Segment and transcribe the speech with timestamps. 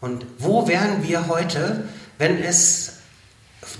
[0.00, 1.88] Und wo wären wir heute,
[2.18, 2.96] wenn es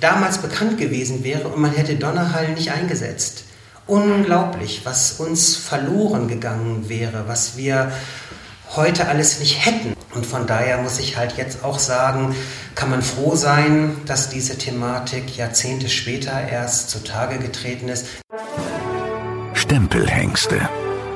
[0.01, 3.45] damals bekannt gewesen wäre und man hätte Donnerhall nicht eingesetzt?
[3.87, 7.93] Unglaublich, was uns verloren gegangen wäre, was wir
[8.75, 9.95] heute alles nicht hätten.
[10.15, 12.35] Und von daher muss ich halt jetzt auch sagen,
[12.75, 18.07] kann man froh sein, dass diese Thematik Jahrzehnte später erst zutage getreten ist.
[19.53, 20.71] Stempelhengste.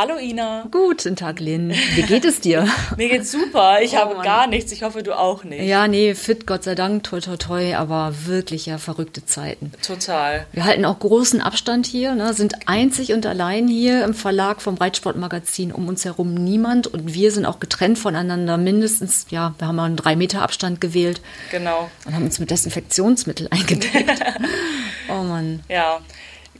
[0.00, 0.68] Hallo Ina.
[0.70, 1.74] Guten Tag, Lynn.
[1.96, 2.68] Wie geht es dir?
[2.96, 3.82] Mir geht's super.
[3.82, 4.24] Ich oh, habe Mann.
[4.24, 4.70] gar nichts.
[4.70, 5.64] Ich hoffe, du auch nicht.
[5.64, 9.72] Ja, nee, fit, Gott sei Dank, toi, toi, toi, aber wirklich ja verrückte Zeiten.
[9.84, 10.46] Total.
[10.52, 14.76] Wir halten auch großen Abstand hier, ne, sind einzig und allein hier im Verlag vom
[14.76, 19.80] Reitsportmagazin um uns herum niemand und wir sind auch getrennt voneinander mindestens, ja, wir haben
[19.80, 21.20] einen drei Meter Abstand gewählt.
[21.50, 21.90] Genau.
[22.04, 24.22] Und haben uns mit Desinfektionsmittel eingedeckt.
[25.08, 25.64] oh Mann.
[25.68, 25.98] Ja.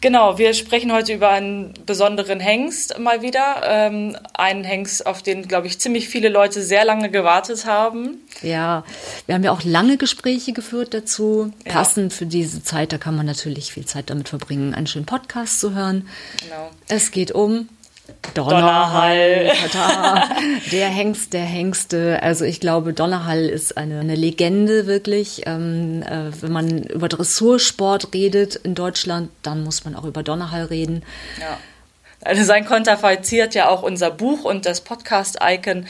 [0.00, 3.62] Genau, wir sprechen heute über einen besonderen Hengst mal wieder.
[3.64, 8.18] Ähm, einen Hengst, auf den, glaube ich, ziemlich viele Leute sehr lange gewartet haben.
[8.42, 8.84] Ja,
[9.27, 11.52] wir haben ja auch lange Gespräche geführt dazu.
[11.66, 11.72] Ja.
[11.72, 15.60] Passend für diese Zeit, da kann man natürlich viel Zeit damit verbringen, einen schönen Podcast
[15.60, 16.08] zu hören.
[16.42, 16.70] Genau.
[16.88, 17.68] Es geht um
[18.34, 19.50] Donnerhall.
[19.72, 20.28] Donnerhall.
[20.72, 22.22] der Hengst der Hengste.
[22.22, 25.42] Also ich glaube, Donnerhall ist eine, eine Legende wirklich.
[25.47, 30.64] Ähm, äh, wenn man über Dressursport redet in Deutschland, dann muss man auch über Donnerhall
[30.64, 31.02] reden.
[31.41, 31.58] Ja.
[32.22, 35.86] Also sein konterfeiziert ja auch unser Buch und das Podcast-Icon.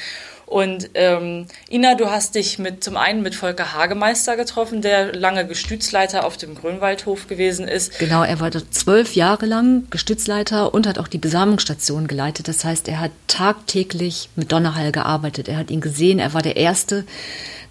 [0.48, 5.46] Und ähm, Ina, du hast dich mit zum einen mit Volker Hagemeister getroffen, der lange
[5.46, 7.98] Gestützleiter auf dem Grünwaldhof gewesen ist.
[7.98, 12.48] Genau, er war zwölf Jahre lang Gestützleiter und hat auch die Besamungsstation geleitet.
[12.48, 15.48] Das heißt, er hat tagtäglich mit Donnerhall gearbeitet.
[15.48, 17.04] Er hat ihn gesehen, er war der Erste,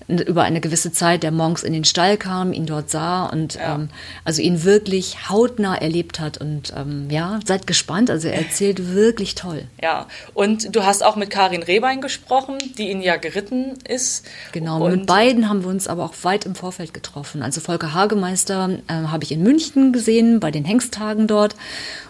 [0.07, 3.75] über eine gewisse Zeit, der morgens in den Stall kam, ihn dort sah und ja.
[3.75, 3.89] ähm,
[4.23, 6.37] also ihn wirklich hautnah erlebt hat.
[6.37, 9.63] Und ähm, ja, seid gespannt, also er erzählt wirklich toll.
[9.81, 14.25] Ja, und du hast auch mit Karin Rehbein gesprochen, die ihn ja geritten ist.
[14.53, 17.41] Genau, und mit beiden haben wir uns aber auch weit im Vorfeld getroffen.
[17.41, 21.55] Also Volker Hagemeister äh, habe ich in München gesehen, bei den Hengsttagen dort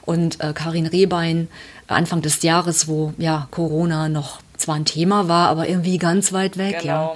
[0.06, 1.48] und äh, Karin Rehbein
[1.88, 6.58] Anfang des Jahres, wo ja Corona noch zwar ein Thema war, aber irgendwie ganz weit
[6.58, 6.80] weg.
[6.82, 7.16] Genau.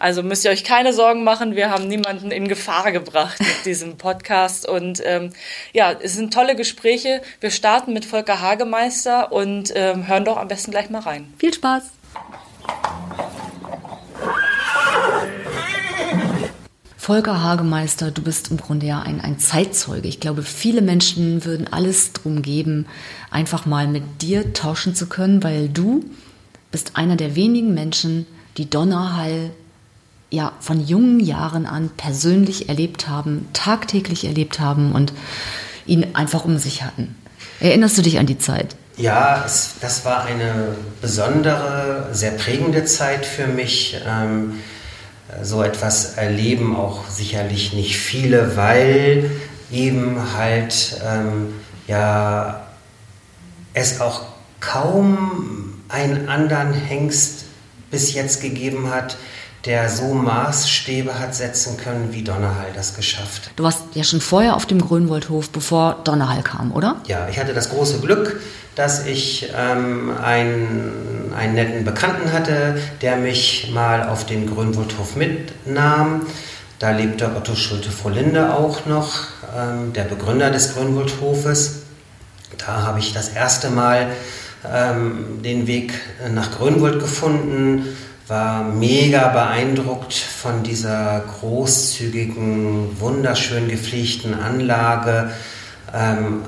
[0.00, 3.96] Also müsst ihr euch keine Sorgen machen, wir haben niemanden in Gefahr gebracht mit diesem
[3.96, 4.68] Podcast.
[4.68, 5.30] Und ähm,
[5.72, 7.20] ja, es sind tolle Gespräche.
[7.40, 11.32] Wir starten mit Volker Hagemeister und ähm, hören doch am besten gleich mal rein.
[11.38, 11.82] Viel Spaß!
[16.96, 20.06] Volker Hagemeister, du bist im Grunde ja ein, ein Zeitzeuge.
[20.06, 22.86] Ich glaube, viele Menschen würden alles drum geben,
[23.32, 26.04] einfach mal mit dir tauschen zu können, weil du
[26.70, 28.26] bist einer der wenigen Menschen,
[28.58, 29.50] die Donnerhall
[30.30, 35.12] ja von jungen Jahren an persönlich erlebt haben, tagtäglich erlebt haben und
[35.86, 37.16] ihn einfach um sich hatten.
[37.60, 38.76] Erinnerst du dich an die Zeit?
[38.96, 43.96] Ja, es, das war eine besondere, sehr prägende Zeit für mich.
[44.06, 44.54] Ähm,
[45.42, 49.30] so etwas erleben auch sicherlich nicht viele, weil
[49.70, 51.54] eben halt ähm,
[51.86, 52.66] ja
[53.74, 54.22] es auch
[54.60, 57.44] kaum einen anderen Hengst
[57.90, 59.16] bis jetzt gegeben hat,
[59.68, 63.50] der so Maßstäbe hat setzen können, wie Donnerhall das geschafft.
[63.54, 66.96] Du warst ja schon vorher auf dem Grünwaldhof, bevor Donnerhall kam, oder?
[67.06, 68.40] Ja, ich hatte das große Glück,
[68.76, 76.22] dass ich ähm, einen, einen netten Bekannten hatte, der mich mal auf den Grünwaldhof mitnahm.
[76.78, 81.82] Da lebte Otto Schulte-Vorlinde auch noch, ähm, der Begründer des Grünwaldhofes.
[82.56, 84.06] Da habe ich das erste Mal
[84.66, 85.92] ähm, den Weg
[86.32, 87.84] nach Grünwald gefunden
[88.28, 95.30] war mega beeindruckt von dieser großzügigen, wunderschön gepflegten Anlage,
[95.94, 96.42] ähm,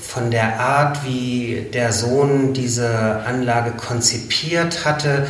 [0.00, 5.26] von der Art, wie der Sohn diese Anlage konzipiert hatte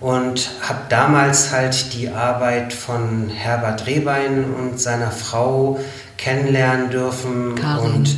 [0.00, 5.78] und habe damals halt die Arbeit von Herbert Rehbein und seiner Frau
[6.16, 8.08] kennenlernen dürfen Karin, und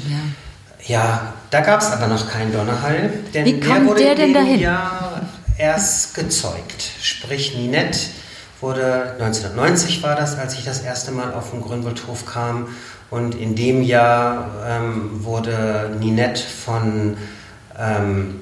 [0.87, 4.61] ja, ja da gab es aber noch keinen Donnerhall, wie kommt der, der denn dahin?
[4.61, 5.06] Jahr
[5.59, 7.99] erst gezeugt, sprich Ninette
[8.61, 12.69] wurde 1990 war das, als ich das erste Mal auf den Grünwaldhof kam.
[13.11, 17.17] Und in dem Jahr ähm, wurde Ninette von
[17.79, 18.41] ähm,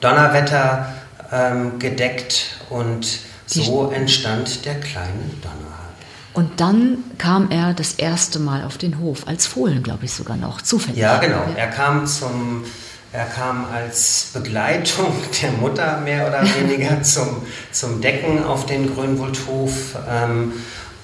[0.00, 0.92] Donnerwetter
[1.32, 5.76] ähm, gedeckt und so entstand der kleine Donnerhall.
[6.34, 10.36] Und dann kam er das erste Mal auf den Hof, als Fohlen, glaube ich sogar
[10.36, 10.98] noch, zufällig.
[10.98, 11.44] Ja, genau.
[11.56, 12.64] Er kam zum
[13.12, 15.12] er kam als Begleitung
[15.42, 17.42] der Mutter mehr oder weniger zum,
[17.72, 19.96] zum Decken auf den Grünwuldhof.
[20.08, 20.52] Ähm,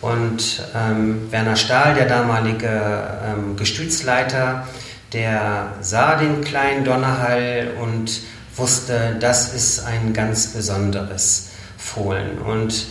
[0.01, 2.69] und ähm, Werner Stahl, der damalige
[3.25, 4.67] ähm, Gestütsleiter,
[5.13, 8.21] der sah den kleinen Donnerhall und
[8.57, 12.39] wusste, das ist ein ganz besonderes Fohlen.
[12.39, 12.87] Und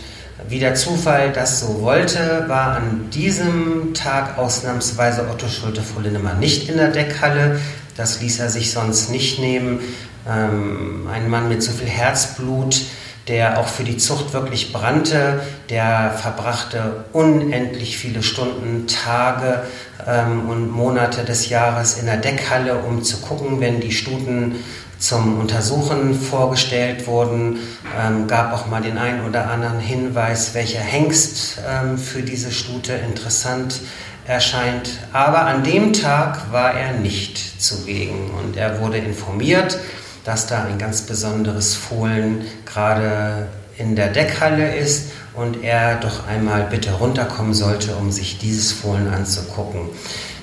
[0.48, 6.38] wie der Zufall das so wollte, war an diesem Tag ausnahmsweise Otto Schulte vor Linnemann
[6.38, 7.60] nicht in der Deckhalle.
[7.96, 9.80] Das ließ er sich sonst nicht nehmen.
[10.28, 12.80] Ähm, ein Mann mit so viel Herzblut,
[13.28, 19.62] der auch für die Zucht wirklich brannte, der verbrachte unendlich viele Stunden, Tage
[20.06, 24.56] ähm, und Monate des Jahres in der Deckhalle, um zu gucken, wenn die Stuten
[24.98, 27.58] zum Untersuchen vorgestellt wurden,
[28.00, 32.92] ähm, gab auch mal den einen oder anderen Hinweis, welcher Hengst ähm, für diese Stute
[32.92, 33.80] interessant
[34.26, 34.90] erscheint.
[35.12, 39.78] Aber an dem Tag war er nicht zugegen und er wurde informiert,
[40.24, 46.64] dass da ein ganz besonderes Fohlen gerade in der Deckhalle ist und er doch einmal
[46.64, 49.88] bitte runterkommen sollte, um sich dieses Fohlen anzugucken.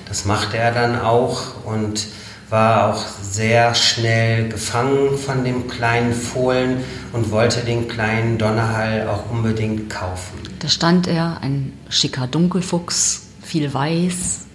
[0.08, 2.08] Das machte er dann auch und
[2.50, 9.30] war auch sehr schnell gefangen von dem kleinen Fohlen und wollte den kleinen Donnerhall auch
[9.30, 10.40] unbedingt kaufen.
[10.58, 14.46] Da stand er, ein schicker Dunkelfuchs, viel weiß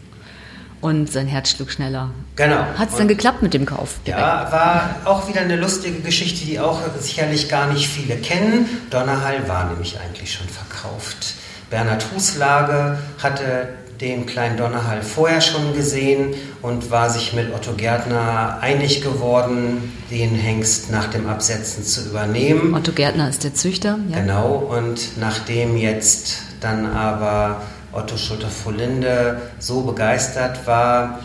[0.80, 2.12] und sein Herz schlug schneller.
[2.36, 2.64] Genau.
[2.78, 3.96] Hat es dann geklappt mit dem Kauf?
[4.06, 4.22] Direkt?
[4.22, 8.68] Ja, war auch wieder eine lustige Geschichte, die auch sicherlich gar nicht viele kennen.
[8.90, 11.36] Donnerhall war nämlich eigentlich schon verkauft.
[11.70, 13.70] Bernhard Huslage hatte
[14.00, 20.36] den kleinen Donnerhall vorher schon gesehen und war sich mit Otto Gärtner einig geworden, den
[20.36, 22.74] Hengst nach dem Absetzen zu übernehmen.
[22.74, 24.20] Otto Gärtner ist der Züchter, ja.
[24.20, 27.62] Genau, und nachdem jetzt dann aber
[27.96, 31.22] Otto Schulte-Volinde so begeistert war,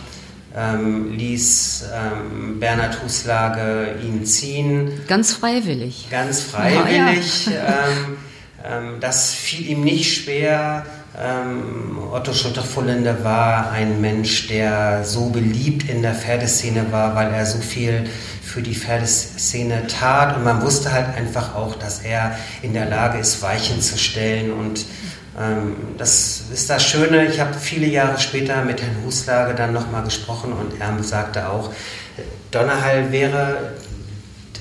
[0.57, 5.01] ähm, ließ ähm, Bernhard Huslage ihn ziehen.
[5.07, 6.09] Ganz freiwillig.
[6.11, 7.47] Ganz freiwillig.
[7.47, 7.59] Ja, ja.
[7.67, 8.17] ähm,
[8.65, 10.85] ähm das fiel ihm nicht schwer
[11.19, 17.47] ähm, Otto Schutter-Fullende war ein Mensch, der so beliebt in der Pferdeszene war, weil er
[17.47, 18.09] so viel
[18.43, 23.19] für die Pferdeszene tat und man wusste halt einfach auch, dass er in der Lage
[23.19, 24.85] ist, Weichen zu stellen und
[25.97, 27.27] das ist das Schöne.
[27.27, 31.73] Ich habe viele Jahre später mit Herrn Huslage dann nochmal gesprochen und er sagte auch,
[32.51, 33.73] Donnerhall wäre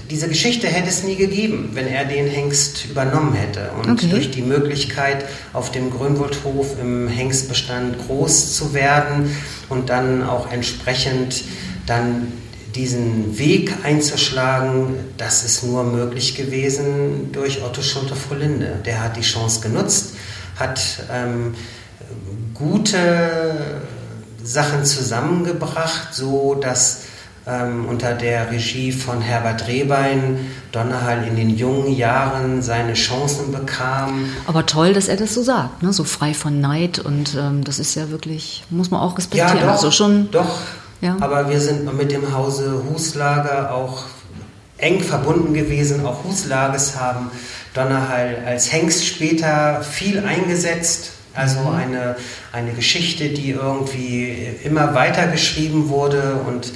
[0.09, 3.69] diese Geschichte hätte es nie gegeben, wenn er den Hengst übernommen hätte.
[3.77, 4.07] Und okay.
[4.09, 9.35] durch die Möglichkeit, auf dem Grünwaldhof im Hengstbestand groß zu werden
[9.69, 11.43] und dann auch entsprechend
[11.85, 12.33] dann
[12.75, 18.79] diesen Weg einzuschlagen, das ist nur möglich gewesen durch Otto Schulte-Frohlinde.
[18.85, 20.13] Der hat die Chance genutzt,
[20.59, 21.55] hat ähm,
[22.53, 23.81] gute
[24.43, 27.03] Sachen zusammengebracht, so dass
[27.47, 34.29] ähm, unter der Regie von Herbert Rehbein Donnerhall in den jungen Jahren seine Chancen bekam.
[34.45, 35.91] Aber toll, dass er das so sagt, ne?
[35.93, 39.57] so frei von Neid und ähm, das ist ja wirklich, muss man auch respektieren.
[39.57, 40.59] Ja, doch, also schon, doch.
[41.01, 41.15] Ja.
[41.21, 44.03] Aber wir sind mit dem Hause Huslager auch
[44.77, 46.05] eng verbunden gewesen.
[46.05, 47.31] Auch Huslages haben
[47.73, 51.11] Donnerhall als Hengst später viel eingesetzt.
[51.33, 51.75] Also mhm.
[51.75, 52.15] eine,
[52.51, 56.71] eine Geschichte, die irgendwie immer weiter geschrieben wurde und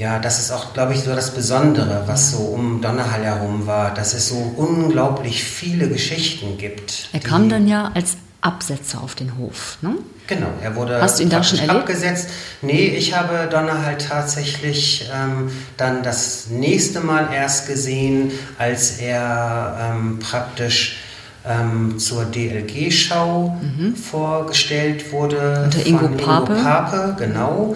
[0.00, 3.92] ja, das ist auch, glaube ich, so das Besondere, was so um Donnerhall herum war,
[3.92, 7.10] dass es so unglaublich viele Geschichten gibt.
[7.12, 9.96] Er kam dann ja als Absetzer auf den Hof, ne?
[10.26, 11.80] Genau, er wurde Hast du ihn dann schon erlebt?
[11.80, 12.28] abgesetzt.
[12.62, 20.20] Nee, ich habe Donnerhall tatsächlich ähm, dann das nächste Mal erst gesehen, als er ähm,
[20.20, 20.98] praktisch
[21.44, 23.96] ähm, zur DLG-Schau mhm.
[23.96, 25.62] vorgestellt wurde.
[25.64, 26.52] Unter Ingo Pape.
[26.52, 27.74] Ingo Pape, genau.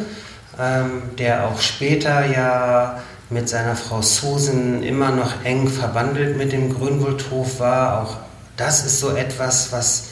[0.59, 6.73] Ähm, der auch später ja mit seiner Frau Susan immer noch eng verbandelt mit dem
[6.73, 8.03] Grünwaldhof war.
[8.03, 8.17] Auch
[8.57, 10.05] das ist so etwas, was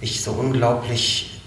[0.00, 1.40] ich so unglaublich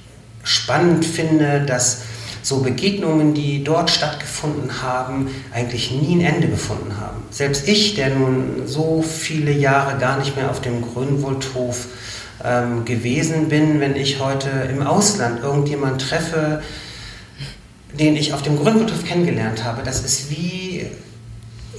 [0.43, 2.01] spannend finde, dass
[2.41, 7.23] so Begegnungen, die dort stattgefunden haben, eigentlich nie ein Ende gefunden haben.
[7.31, 11.87] Selbst ich, der nun so viele Jahre gar nicht mehr auf dem Grünwaldhof
[12.43, 16.63] ähm, gewesen bin, wenn ich heute im Ausland irgendjemand treffe,
[17.93, 20.87] den ich auf dem Grünwaldhof kennengelernt habe, das ist wie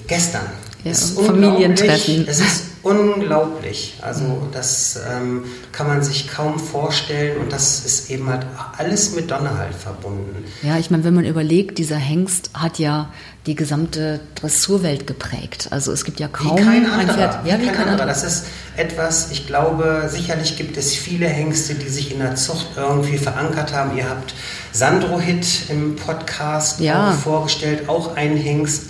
[0.06, 0.46] gestern.
[0.84, 2.26] Ja, Familientreffen.
[2.26, 3.98] Es ist unglaublich.
[4.00, 8.46] Also das ähm, kann man sich kaum vorstellen und das ist eben halt
[8.78, 10.44] alles mit Donnerhall verbunden.
[10.62, 13.12] Ja, ich meine, wenn man überlegt, dieser Hengst hat ja
[13.46, 15.68] die gesamte Dressurwelt geprägt.
[15.70, 17.46] Also es gibt ja kaum wie kein anderer, ein Pferd.
[17.46, 18.06] Ja, wie, wie kein, kein anderer.
[18.06, 18.46] Das ist
[18.76, 23.74] etwas, ich glaube, sicherlich gibt es viele Hengste, die sich in der Zucht irgendwie verankert
[23.74, 23.96] haben.
[23.96, 24.34] Ihr habt
[24.72, 27.12] Sandro Hit im Podcast ja.
[27.12, 28.84] vorgestellt, auch ein Hengst,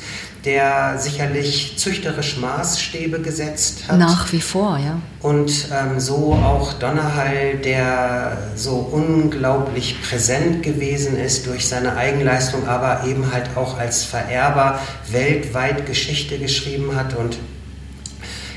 [0.44, 3.98] der sicherlich züchterisch Maßstäbe gesetzt hat.
[3.98, 4.98] Nach wie vor, ja.
[5.20, 13.04] Und ähm, so auch Donnerhall, der so unglaublich präsent gewesen ist durch seine Eigenleistung, aber
[13.06, 14.78] eben halt auch als Vererber
[15.10, 17.38] weltweit Geschichte geschrieben hat und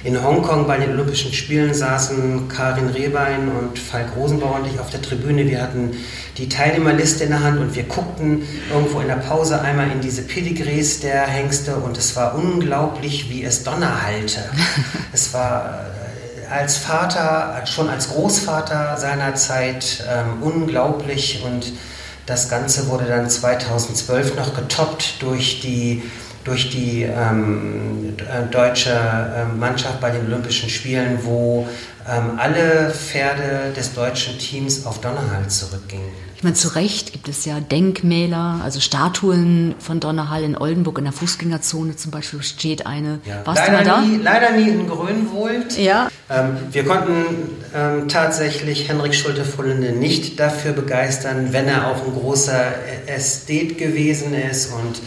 [0.03, 4.89] in Hongkong bei den Olympischen Spielen saßen Karin Rehbein und Falk Rosenbauer und ich auf
[4.89, 5.47] der Tribüne.
[5.47, 5.91] Wir hatten
[6.37, 10.23] die Teilnehmerliste in der Hand und wir guckten irgendwo in der Pause einmal in diese
[10.23, 14.39] Pedigrees der Hengste und es war unglaublich, wie es Donner hallte.
[15.13, 15.85] es war
[16.49, 21.71] äh, als Vater, schon als Großvater seiner Zeit ähm, unglaublich und
[22.25, 26.03] das Ganze wurde dann 2012 noch getoppt durch die
[26.43, 31.67] durch die ähm, äh, deutsche äh, Mannschaft bei den Olympischen Spielen, wo
[32.09, 36.09] ähm, alle Pferde des deutschen Teams auf Donnerhall zurückgingen.
[36.43, 41.05] Ich meine, zu Recht gibt es ja Denkmäler, also Statuen von Donnerhall in Oldenburg in
[41.05, 43.19] der Fußgängerzone zum Beispiel steht eine.
[43.23, 43.45] Ja.
[43.45, 44.01] Warst leider du mal da?
[44.01, 45.77] Nie, leider nie in Grönwold.
[45.77, 46.09] Ja.
[46.29, 47.13] Ähm, wir konnten
[47.73, 52.73] ähm, tatsächlich Henrik Schulte-Fullende nicht dafür begeistern, wenn er auch ein großer
[53.07, 54.99] Ästhet gewesen ist und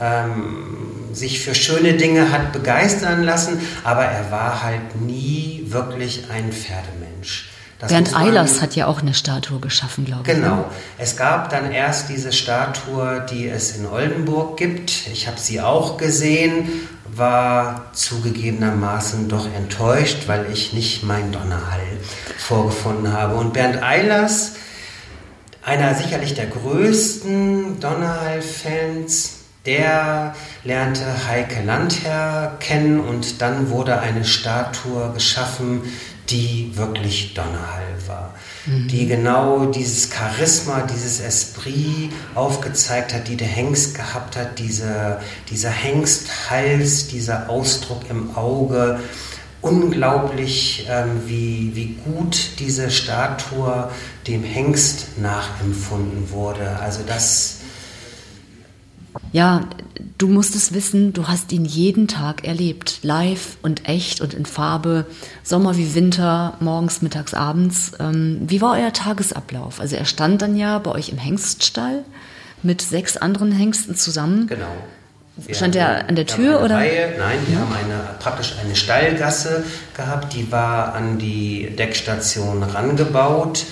[0.00, 0.80] ähm,
[1.12, 7.50] sich für schöne Dinge hat begeistern lassen, aber er war halt nie wirklich ein Pferdemensch.
[7.80, 10.36] Das Bernd Eilers hat ja auch eine Statue geschaffen, glaube ich.
[10.36, 10.56] Genau.
[10.56, 10.64] Ne?
[10.98, 15.08] Es gab dann erst diese Statue, die es in Oldenburg gibt.
[15.10, 16.68] Ich habe sie auch gesehen,
[17.06, 21.80] war zugegebenermaßen doch enttäuscht, weil ich nicht mein Donnerhall
[22.36, 23.36] vorgefunden habe.
[23.36, 24.52] Und Bernd Eilers,
[25.62, 35.12] einer sicherlich der größten Donnerhall-Fans, der lernte Heike Landherr kennen und dann wurde eine Statue
[35.12, 35.82] geschaffen,
[36.30, 38.34] die wirklich Donnerhall war.
[38.66, 38.88] Mhm.
[38.88, 45.70] Die genau dieses Charisma, dieses Esprit aufgezeigt hat, die der Hengst gehabt hat, diese, dieser
[45.70, 49.00] Hengsthals, dieser Ausdruck im Auge.
[49.60, 53.90] Unglaublich, ähm, wie, wie gut diese Statue
[54.26, 56.78] dem Hengst nachempfunden wurde.
[56.80, 57.59] Also das
[59.32, 59.62] ja,
[60.18, 64.46] du musst es wissen, du hast ihn jeden Tag erlebt, live und echt und in
[64.46, 65.06] Farbe,
[65.42, 67.92] Sommer wie Winter, morgens, mittags, abends.
[67.98, 69.80] Ähm, wie war euer Tagesablauf?
[69.80, 72.04] Also er stand dann ja bei euch im Hengststall
[72.62, 74.46] mit sechs anderen Hengsten zusammen.
[74.46, 74.66] Genau.
[75.36, 76.76] Wir stand er an der Tür oder?
[76.76, 77.60] Reihe, nein, wir ja.
[77.60, 79.64] haben eine, praktisch eine Stallgasse
[79.96, 83.64] gehabt, die war an die Deckstation rangebaut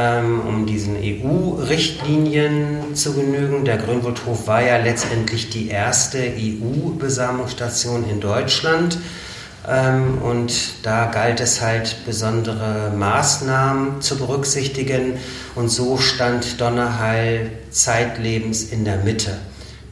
[0.00, 3.64] um diesen EU-Richtlinien zu genügen.
[3.64, 8.98] Der Grünwaldhof war ja letztendlich die erste EU-Besamungsstation in Deutschland.
[9.68, 15.14] Ähm, und da galt es halt, besondere Maßnahmen zu berücksichtigen.
[15.54, 19.36] Und so stand Donnerhall zeitlebens in der Mitte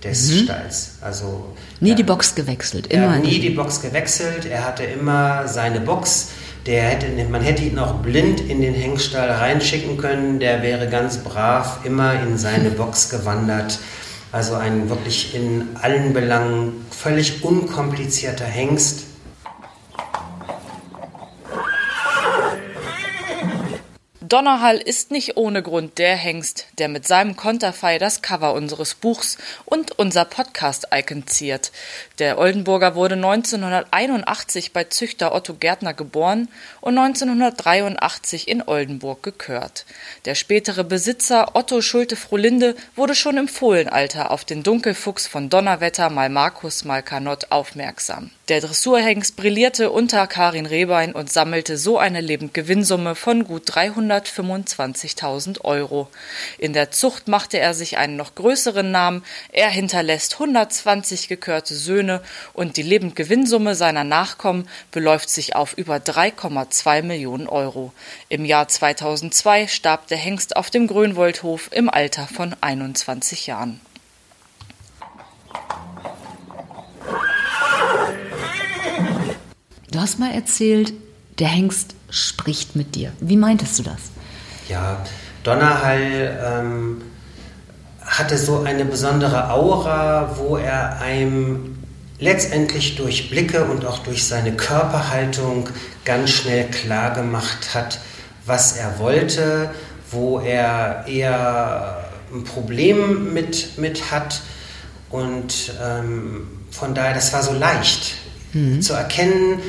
[0.05, 0.45] des mhm.
[0.45, 0.91] Stalls.
[1.01, 3.05] Also nie die Box gewechselt, immer.
[3.05, 4.47] Er hat nie die Box gewechselt.
[4.47, 6.29] Er hatte immer seine Box
[6.67, 10.41] der hätte, man hätte ihn auch blind in den Hengstall reinschicken können.
[10.41, 13.79] Der wäre ganz brav immer in seine Box gewandert.
[14.33, 19.05] Also ein wirklich in allen Belangen völlig unkomplizierter Hengst.
[24.29, 29.39] Donnerhall ist nicht ohne Grund der Hengst, der mit seinem Konterfei das Cover unseres Buchs
[29.65, 31.71] und unser Podcast-Icon ziert.
[32.19, 36.49] Der Oldenburger wurde 1981 bei Züchter Otto Gärtner geboren
[36.81, 39.85] und 1983 in Oldenburg gekürt.
[40.25, 46.31] Der spätere Besitzer Otto Schulte-Frohlinde wurde schon im Fohlenalter auf den Dunkelfuchs von Donnerwetter mal
[46.31, 48.31] Markus mal Kanott aufmerksam.
[48.49, 56.09] Der Dressurhengst brillierte unter Karin Rehbein und sammelte so eine Lebendgewinnsumme von gut 325.000 Euro.
[56.57, 59.25] In der Zucht machte er sich einen noch größeren Namen.
[59.51, 62.06] Er hinterlässt 120 gekörte Söhne
[62.53, 67.93] und die Lebendgewinnsumme seiner Nachkommen beläuft sich auf über 3,2 Millionen Euro.
[68.29, 73.81] Im Jahr 2002 starb der Hengst auf dem Grönwoldhof im Alter von 21 Jahren.
[79.91, 80.93] Du hast mal erzählt,
[81.39, 83.13] der Hengst spricht mit dir.
[83.21, 84.01] Wie meintest du das?
[84.69, 85.05] Ja,
[85.43, 87.03] Donnerhall ähm,
[88.01, 91.79] hatte so eine besondere Aura, wo er einem
[92.19, 95.69] letztendlich durch Blicke und auch durch seine Körperhaltung
[96.05, 98.01] ganz schnell klar gemacht hat,
[98.47, 99.71] was er wollte,
[100.11, 104.41] wo er eher ein Problem mit, mit hat.
[105.11, 108.15] Und ähm, von daher, das war so leicht
[108.53, 108.81] mhm.
[108.81, 109.61] zu erkennen,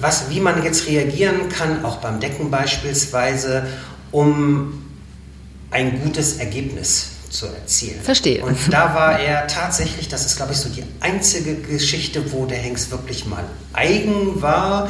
[0.00, 3.66] was, wie man jetzt reagieren kann, auch beim Decken beispielsweise,
[4.12, 4.82] um
[5.70, 8.00] ein gutes Ergebnis zu erzielen.
[8.00, 8.44] Verstehe.
[8.44, 12.58] Und da war er tatsächlich, das ist glaube ich so die einzige Geschichte, wo der
[12.58, 14.88] Hengst wirklich mal eigen war,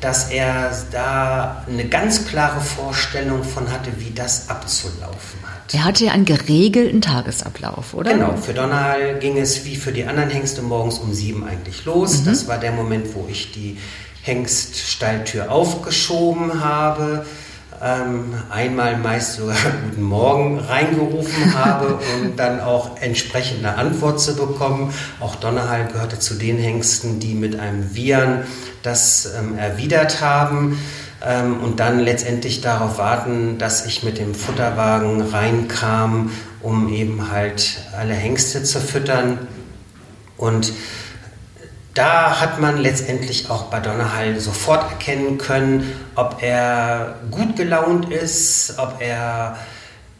[0.00, 5.74] dass er da eine ganz klare Vorstellung von hatte, wie das abzulaufen hat.
[5.74, 8.12] Er hatte ja einen geregelten Tagesablauf, oder?
[8.12, 12.20] Genau, für Donald ging es wie für die anderen Hengste morgens um sieben eigentlich los.
[12.20, 12.24] Mhm.
[12.26, 13.78] Das war der Moment, wo ich die
[14.22, 17.24] Hengststalltür aufgeschoben habe
[17.82, 19.56] ähm, einmal meist sogar
[19.90, 24.92] Guten Morgen reingerufen habe, um dann auch entsprechende Antwort zu bekommen.
[25.20, 28.44] Auch Donnerhall gehörte zu den Hengsten, die mit einem Viren
[28.82, 30.78] das ähm, erwidert haben
[31.24, 36.30] ähm, und dann letztendlich darauf warten, dass ich mit dem Futterwagen reinkam,
[36.62, 39.38] um eben halt alle Hengste zu füttern.
[40.36, 40.72] Und
[41.96, 48.74] da hat man letztendlich auch bei Donnerhall sofort erkennen können, ob er gut gelaunt ist,
[48.78, 49.56] ob er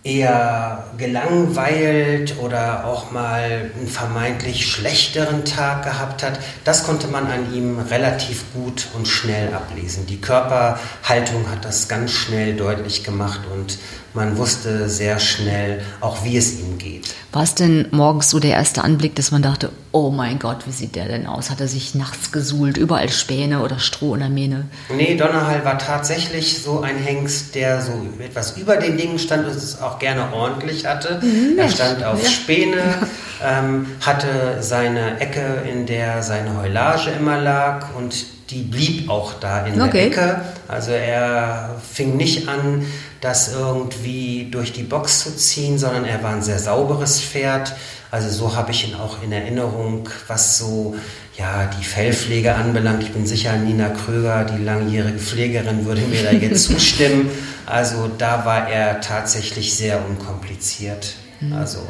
[0.06, 7.52] eher gelangweilt oder auch mal einen vermeintlich schlechteren Tag gehabt hat, das konnte man an
[7.52, 10.06] ihm relativ gut und schnell ablesen.
[10.06, 13.78] Die Körperhaltung hat das ganz schnell deutlich gemacht und
[14.16, 17.14] man wusste sehr schnell auch, wie es ihm geht.
[17.32, 20.72] War es denn morgens so der erste Anblick, dass man dachte, oh mein Gott, wie
[20.72, 21.50] sieht der denn aus?
[21.50, 24.64] Hat er sich nachts gesuhlt, überall Späne oder Stroh in der Mähne?
[24.88, 29.54] Nee, Donnerhall war tatsächlich so ein Hengst, der so etwas über den Dingen stand und
[29.54, 31.20] es auch gerne ordentlich hatte.
[31.22, 32.30] Mhm, er stand auf ja.
[32.30, 32.82] Späne,
[33.44, 38.14] ähm, hatte seine Ecke, in der seine Heulage immer lag und
[38.50, 39.92] die blieb auch da in okay.
[39.92, 40.40] der Ecke.
[40.68, 42.86] Also er fing nicht an,
[43.26, 47.74] das irgendwie durch die Box zu ziehen, sondern er war ein sehr sauberes Pferd.
[48.12, 50.94] Also so habe ich ihn auch in Erinnerung, was so
[51.36, 53.02] ja, die Fellpflege anbelangt.
[53.02, 57.28] Ich bin sicher, Nina Kröger, die langjährige Pflegerin, würde mir da jetzt zustimmen.
[57.66, 61.14] Also da war er tatsächlich sehr unkompliziert.
[61.40, 61.52] Mhm.
[61.52, 61.80] Also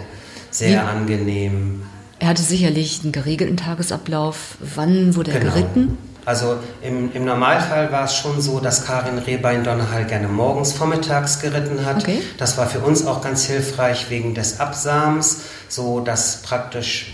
[0.51, 0.77] sehr Wie?
[0.77, 1.83] angenehm.
[2.19, 4.57] Er hatte sicherlich einen geregelten Tagesablauf.
[4.61, 5.53] Wann wurde er genau.
[5.53, 5.99] geritten?
[6.27, 11.39] Also im, im Normalfall war es schon so, dass Karin Rehbein Donnerhall gerne morgens, vormittags
[11.39, 12.03] geritten hat.
[12.03, 12.21] Okay.
[12.37, 17.13] Das war für uns auch ganz hilfreich wegen des Absams, so dass praktisch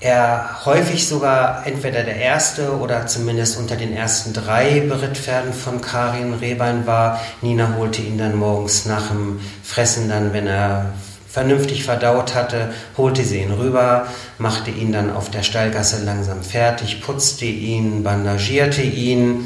[0.00, 6.34] er häufig sogar entweder der erste oder zumindest unter den ersten drei Berittpferden von Karin
[6.34, 7.20] Rehbein war.
[7.40, 10.92] Nina holte ihn dann morgens nach dem Fressen dann, wenn er
[11.34, 14.06] vernünftig verdaut hatte, holte sie ihn rüber,
[14.38, 19.44] machte ihn dann auf der Stallgasse langsam fertig, putzte ihn, bandagierte ihn,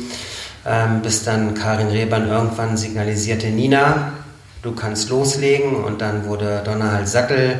[0.66, 4.12] ähm, bis dann Karin Rebern irgendwann signalisierte, Nina,
[4.60, 7.58] du kannst loslegen und dann wurde Donnerhalt Sattel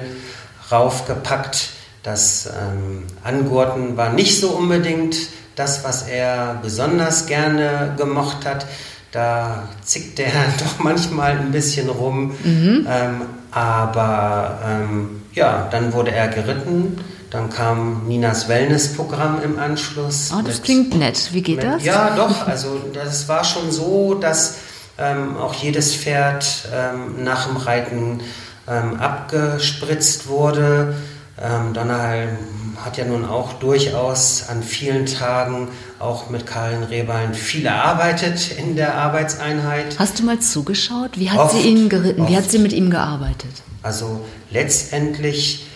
[0.71, 1.71] raufgepackt.
[2.03, 5.17] Das ähm, Angurten war nicht so unbedingt
[5.55, 8.67] das, was er besonders gerne gemocht hat.
[9.11, 12.35] Da zickt er doch manchmal ein bisschen rum.
[12.45, 12.87] Mhm.
[12.87, 16.99] Ähm, aber ähm, ja, dann wurde er geritten.
[17.31, 20.31] Dann kam Ninas Wellnessprogramm im Anschluss.
[20.33, 21.29] Oh, das mit, klingt nett.
[21.33, 21.85] Wie geht mit, das?
[21.85, 22.47] Ja, doch.
[22.47, 24.57] Also das war schon so, dass
[24.99, 28.21] ähm, auch jedes Pferd ähm, nach dem Reiten
[28.67, 30.95] ähm, abgespritzt wurde.
[31.41, 32.37] Ähm, Donnerhall
[32.85, 38.77] hat ja nun auch durchaus an vielen Tagen auch mit Karin Rehbein viel erarbeitet in
[38.77, 39.99] der Arbeitseinheit.
[39.99, 41.19] Hast du mal zugeschaut?
[41.19, 42.23] Wie hat oft, sie ihn geritten?
[42.23, 42.31] Oft.
[42.31, 43.51] Wie hat sie mit ihm gearbeitet?
[43.83, 45.67] Also letztendlich,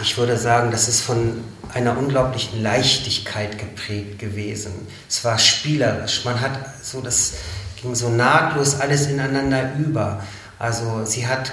[0.00, 4.72] ich würde sagen, das ist von einer unglaublichen Leichtigkeit geprägt gewesen.
[5.08, 6.24] Es war spielerisch.
[6.24, 6.52] Man hat
[6.82, 7.34] so, das
[7.80, 10.22] ging so nahtlos alles ineinander über.
[10.58, 11.52] Also sie hat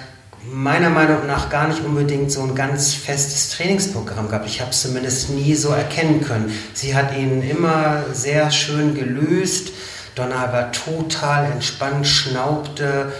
[0.52, 4.46] meiner Meinung nach gar nicht unbedingt so ein ganz festes Trainingsprogramm gehabt.
[4.46, 6.52] Ich habe es zumindest nie so erkennen können.
[6.74, 9.72] Sie hat ihn immer sehr schön gelöst.
[10.16, 13.14] Donna war total entspannt, schnaubte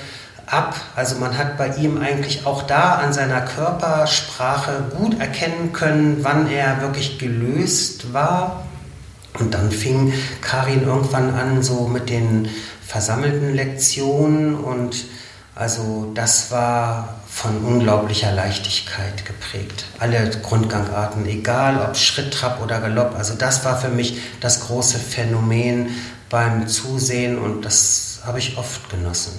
[0.46, 0.76] ab.
[0.96, 6.50] Also man hat bei ihm eigentlich auch da an seiner Körpersprache gut erkennen können, wann
[6.50, 8.64] er wirklich gelöst war.
[9.40, 12.50] Und dann fing Karin irgendwann an, so mit den
[12.86, 15.06] versammelten Lektionen und
[15.54, 19.86] also das war von unglaublicher Leichtigkeit geprägt.
[20.00, 24.98] Alle Grundgangarten, egal ob Schritt, Trab oder Galopp, also das war für mich das große
[24.98, 25.90] Phänomen
[26.32, 29.34] beim Zusehen und das habe ich oft genossen.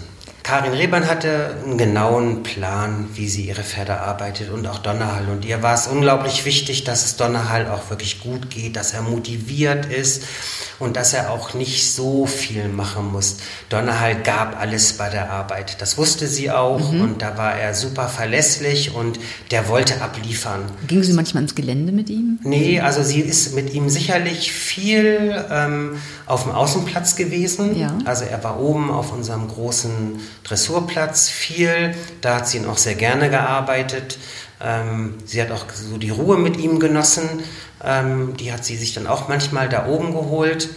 [0.48, 5.28] Karin Rehbein hatte einen genauen Plan, wie sie ihre Pferde arbeitet und auch Donnerhall.
[5.28, 9.02] Und ihr war es unglaublich wichtig, dass es Donnerhall auch wirklich gut geht, dass er
[9.02, 10.22] motiviert ist
[10.78, 13.37] und dass er auch nicht so viel machen muss.
[13.68, 15.82] Donnerhall gab alles bei der Arbeit.
[15.82, 17.02] Das wusste sie auch mhm.
[17.02, 19.18] und da war er super verlässlich und
[19.50, 20.62] der wollte abliefern.
[20.87, 22.38] Ging sie manchmal ins Gelände mit ihm?
[22.42, 27.78] Nee, also sie ist mit ihm sicherlich viel ähm, auf dem Außenplatz gewesen.
[27.78, 27.98] Ja.
[28.04, 31.94] Also er war oben auf unserem großen Dressurplatz viel.
[32.20, 34.18] Da hat sie ihn auch sehr gerne gearbeitet.
[34.61, 37.29] Ähm, sie hat auch so die Ruhe mit ihm genossen.
[37.85, 40.68] Ähm, die hat sie sich dann auch manchmal da oben geholt.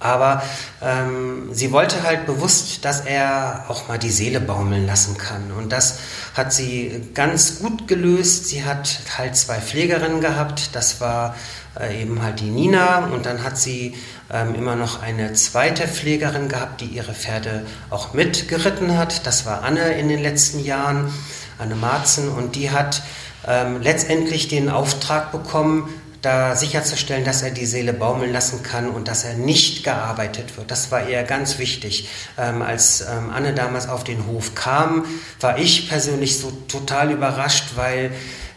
[0.00, 0.42] Aber
[0.80, 5.52] ähm, sie wollte halt bewusst, dass er auch mal die Seele baumeln lassen kann.
[5.52, 5.98] Und das
[6.34, 8.48] hat sie ganz gut gelöst.
[8.48, 10.70] Sie hat halt zwei Pflegerinnen gehabt.
[10.74, 11.34] Das war
[11.78, 13.06] äh, eben halt die Nina.
[13.06, 13.94] Und dann hat sie
[14.32, 19.26] ähm, immer noch eine zweite Pflegerin gehabt, die ihre Pferde auch mitgeritten hat.
[19.26, 21.12] Das war Anne in den letzten Jahren,
[21.58, 22.28] Anne Marzen.
[22.28, 23.02] Und die hat
[23.46, 25.88] ähm, letztendlich den Auftrag bekommen,
[26.22, 30.70] da sicherzustellen, dass er die Seele baumeln lassen kann und dass er nicht gearbeitet wird.
[30.70, 32.08] Das war ihr ganz wichtig.
[32.36, 35.06] Ähm, als ähm, Anne damals auf den Hof kam,
[35.40, 38.12] war ich persönlich so total überrascht, weil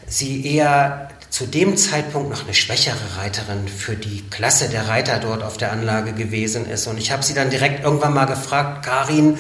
[0.08, 5.42] sie eher zu dem Zeitpunkt noch eine schwächere Reiterin für die Klasse der Reiter dort
[5.42, 6.86] auf der Anlage gewesen ist.
[6.86, 9.40] Und ich habe sie dann direkt irgendwann mal gefragt, Karin,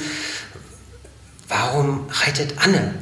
[1.47, 2.95] warum reitet Anne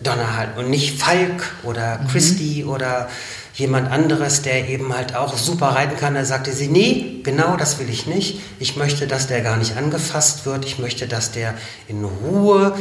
[0.00, 2.00] Donnerhall und nicht Falk oder.
[2.10, 2.70] Christy mhm.
[2.70, 3.08] oder
[3.54, 6.14] jemand anderes, der eben halt auch super reiten kann.
[6.14, 8.40] Da sagte sie, nee, genau das will ich nicht.
[8.58, 10.64] Ich möchte, dass der gar nicht angefasst wird.
[10.64, 11.54] Ich möchte, dass der
[11.86, 12.76] in Ruhe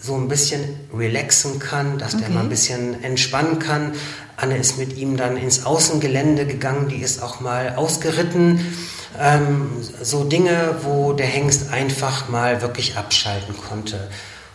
[0.00, 0.62] so ein bisschen
[0.94, 2.24] relaxen kann, dass okay.
[2.24, 3.92] der mal ein bisschen entspannen kann.
[4.36, 8.76] Anne ist mit ihm dann ins Außengelände gegangen, die ist auch mal ausgeritten.
[9.18, 9.70] Ähm,
[10.02, 14.08] so Dinge, wo der Hengst einfach mal wirklich abschalten konnte.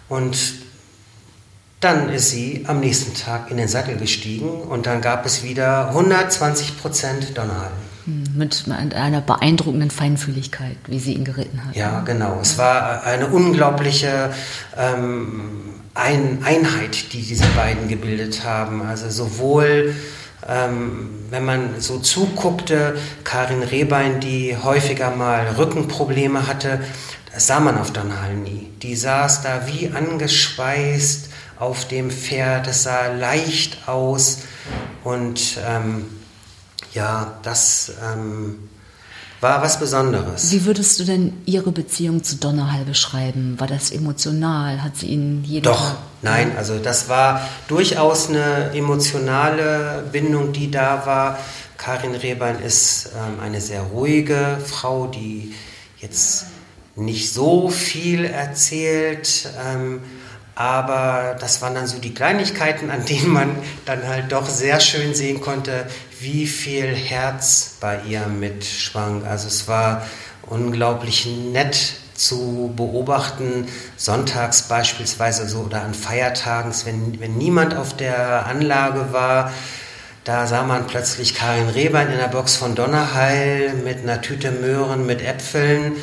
[0.07, 0.37] Und
[1.79, 5.89] dann ist sie am nächsten Tag in den Sattel gestiegen und dann gab es wieder
[5.89, 7.71] 120 Prozent Donnerhall.
[8.05, 11.75] Mit einer beeindruckenden Feinfühligkeit, wie sie ihn geritten hat.
[11.75, 12.39] Ja, genau.
[12.41, 14.31] Es war eine unglaubliche
[14.77, 15.51] ähm,
[15.93, 18.81] Ein Einheit, die diese beiden gebildet haben.
[18.81, 19.93] Also sowohl
[20.47, 26.81] ähm, wenn man so zuguckte, Karin Rehbein, die häufiger mal Rückenprobleme hatte,
[27.33, 28.69] das sah man auf Donnerhall nie.
[28.81, 32.67] Die saß da wie angespeist auf dem Pferd.
[32.67, 34.39] Es sah leicht aus
[35.03, 36.05] und ähm,
[36.93, 38.69] ja, das ähm,
[39.41, 40.51] war was Besonderes.
[40.51, 43.59] Wie würdest du denn Ihre Beziehung zu Donnerhall beschreiben?
[43.59, 44.83] War das emotional?
[44.83, 45.97] Hat sie ihn jeden Doch, Tag?
[46.21, 51.39] nein, also das war durchaus eine emotionale Bindung, die da war.
[51.77, 55.55] Karin Rehbein ist ähm, eine sehr ruhige Frau, die
[55.97, 56.45] jetzt
[56.95, 59.49] nicht so viel erzählt.
[59.65, 60.01] Ähm,
[60.55, 65.15] aber das waren dann so die Kleinigkeiten, an denen man dann halt doch sehr schön
[65.15, 65.85] sehen konnte,
[66.19, 69.25] wie viel Herz bei ihr mitschwang.
[69.25, 70.05] Also es war
[70.43, 78.45] unglaublich nett zu beobachten, sonntags beispielsweise so oder an Feiertagen, wenn, wenn niemand auf der
[78.45, 79.51] Anlage war,
[80.23, 85.07] da sah man plötzlich Karin Rehbein in der Box von Donnerheil mit einer Tüte Möhren
[85.07, 85.93] mit Äpfeln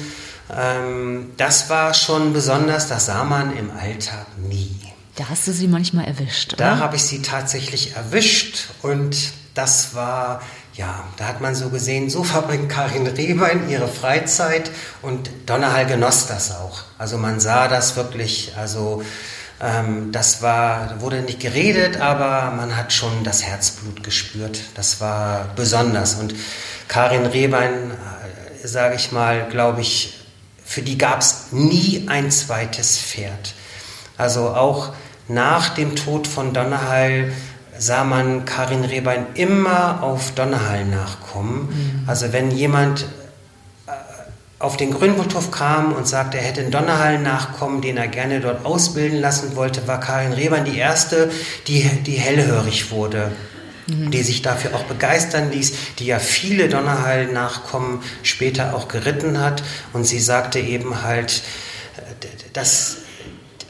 [0.56, 4.76] ähm, das war schon besonders, das sah man im Alltag nie.
[5.16, 6.64] Da hast du sie manchmal erwischt, oder?
[6.64, 9.16] Da habe ich sie tatsächlich erwischt und
[9.54, 10.40] das war,
[10.74, 14.70] ja, da hat man so gesehen, so verbringt Karin Rehbein ihre Freizeit
[15.02, 16.82] und Donnerhall genoss das auch.
[16.98, 19.02] Also man sah das wirklich, also
[19.60, 24.60] ähm, das war, wurde nicht geredet, aber man hat schon das Herzblut gespürt.
[24.74, 26.34] Das war besonders und
[26.86, 30.17] Karin Rehbein, äh, sage ich mal, glaube ich,
[30.68, 33.54] für die gab es nie ein zweites Pferd.
[34.18, 34.92] Also auch
[35.26, 37.32] nach dem Tod von Donnerhall
[37.78, 41.68] sah man Karin Rehbein immer auf Donnerhall nachkommen.
[41.70, 42.02] Mhm.
[42.06, 43.06] Also wenn jemand
[43.86, 43.92] äh,
[44.58, 48.66] auf den Grünwaldhof kam und sagte, er hätte einen Donnerhall nachkommen, den er gerne dort
[48.66, 51.30] ausbilden lassen wollte, war Karin Rehbein die erste,
[51.66, 53.32] die, die hellhörig wurde
[53.88, 54.10] mhm.
[54.10, 59.62] die sich dafür auch begeistern ließ, die ja viele Donnerhall-Nachkommen später auch geritten hat.
[59.92, 61.42] Und sie sagte eben halt,
[62.52, 62.98] dass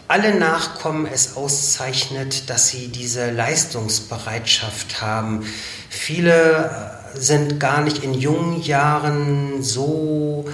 [0.09, 5.44] alle Nachkommen es auszeichnet, dass sie diese Leistungsbereitschaft haben.
[5.90, 10.46] Viele äh, sind gar nicht in jungen Jahren so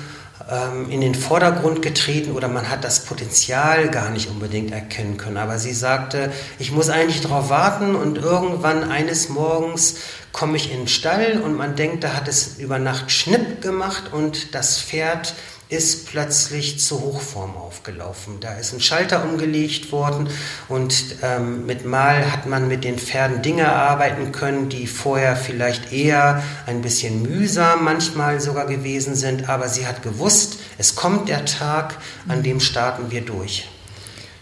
[0.90, 5.38] in den Vordergrund getreten oder man hat das Potenzial gar nicht unbedingt erkennen können.
[5.38, 9.96] Aber sie sagte, ich muss eigentlich darauf warten und irgendwann eines Morgens
[10.32, 14.12] komme ich in den Stall und man denkt, da hat es über Nacht Schnipp gemacht
[14.12, 15.34] und das Pferd
[15.74, 18.40] ist plötzlich zur Hochform aufgelaufen.
[18.40, 20.28] Da ist ein Schalter umgelegt worden
[20.68, 25.92] und ähm, mit Mal hat man mit den Pferden Dinge arbeiten können, die vorher vielleicht
[25.92, 31.44] eher ein bisschen mühsam manchmal sogar gewesen sind, aber sie hat gewusst, es kommt der
[31.44, 31.96] Tag,
[32.28, 33.68] an dem starten wir durch.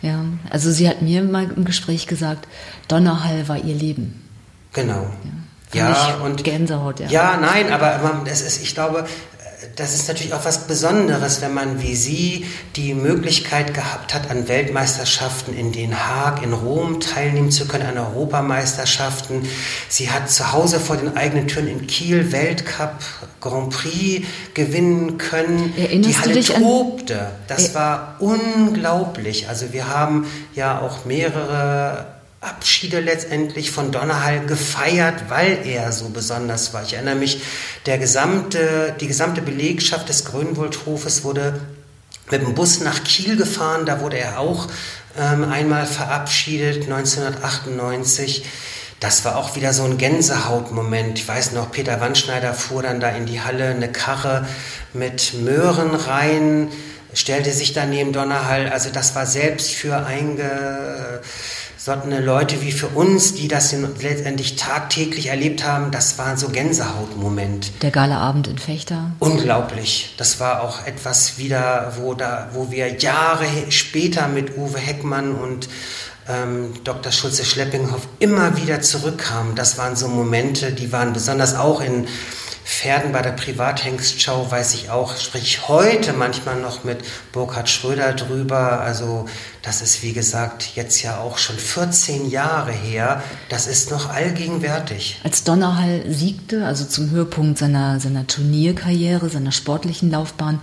[0.02, 2.48] Ja, also sie hat mir mal im Gespräch gesagt,
[2.88, 4.28] Donnerhall war ihr Leben.
[4.72, 5.06] Genau.
[5.72, 7.08] Ja, ja und Gänsehaut, ja.
[7.08, 9.06] Ja, nein, aber es ist, ich glaube,
[9.76, 12.46] das ist natürlich auch was Besonderes, wenn man wie Sie
[12.76, 17.98] die Möglichkeit gehabt hat, an Weltmeisterschaften in Den Haag, in Rom teilnehmen zu können, an
[17.98, 19.48] Europameisterschaften.
[19.88, 22.94] Sie hat zu Hause vor den eigenen Türen in Kiel Weltcup
[23.40, 25.74] Grand Prix gewinnen können.
[25.76, 27.30] Erinnerst die Halle du dich tobte.
[27.48, 29.48] Das war unglaublich.
[29.48, 32.11] Also wir haben ja auch mehrere
[32.42, 36.82] Abschiede letztendlich von Donnerhall gefeiert, weil er so besonders war.
[36.82, 37.40] Ich erinnere mich,
[37.86, 41.60] der gesamte, die gesamte Belegschaft des Grünwaldhofes wurde
[42.32, 43.86] mit dem Bus nach Kiel gefahren.
[43.86, 44.66] Da wurde er auch
[45.16, 48.44] ähm, einmal verabschiedet, 1998.
[48.98, 51.20] Das war auch wieder so ein Gänsehautmoment.
[51.20, 54.48] Ich weiß noch, Peter Wandschneider fuhr dann da in die Halle eine Karre
[54.92, 56.72] mit Möhren rein,
[57.14, 58.68] stellte sich dann neben Donnerhall.
[58.68, 61.20] Also das war selbst für einge
[61.84, 67.82] sondern Leute wie für uns, die das letztendlich tagtäglich erlebt haben, das war so Gänsehautmoment.
[67.82, 69.10] Der Galaabend in Fechter.
[69.18, 70.14] Unglaublich.
[70.16, 75.68] Das war auch etwas wieder, wo, da, wo wir Jahre später mit Uwe Heckmann und
[76.28, 77.10] ähm, Dr.
[77.10, 79.56] Schulze-Schleppinghoff immer wieder zurückkamen.
[79.56, 82.06] Das waren so Momente, die waren besonders auch in
[82.64, 86.98] Pferden bei der Privathengstschau weiß ich auch, spreche ich heute manchmal noch mit
[87.32, 88.80] Burkhard Schröder drüber.
[88.80, 89.26] Also
[89.62, 93.22] das ist wie gesagt jetzt ja auch schon 14 Jahre her.
[93.48, 95.20] Das ist noch allgegenwärtig.
[95.24, 100.60] Als Donnerhall siegte, also zum Höhepunkt seiner, seiner Turnierkarriere, seiner sportlichen Laufbahn,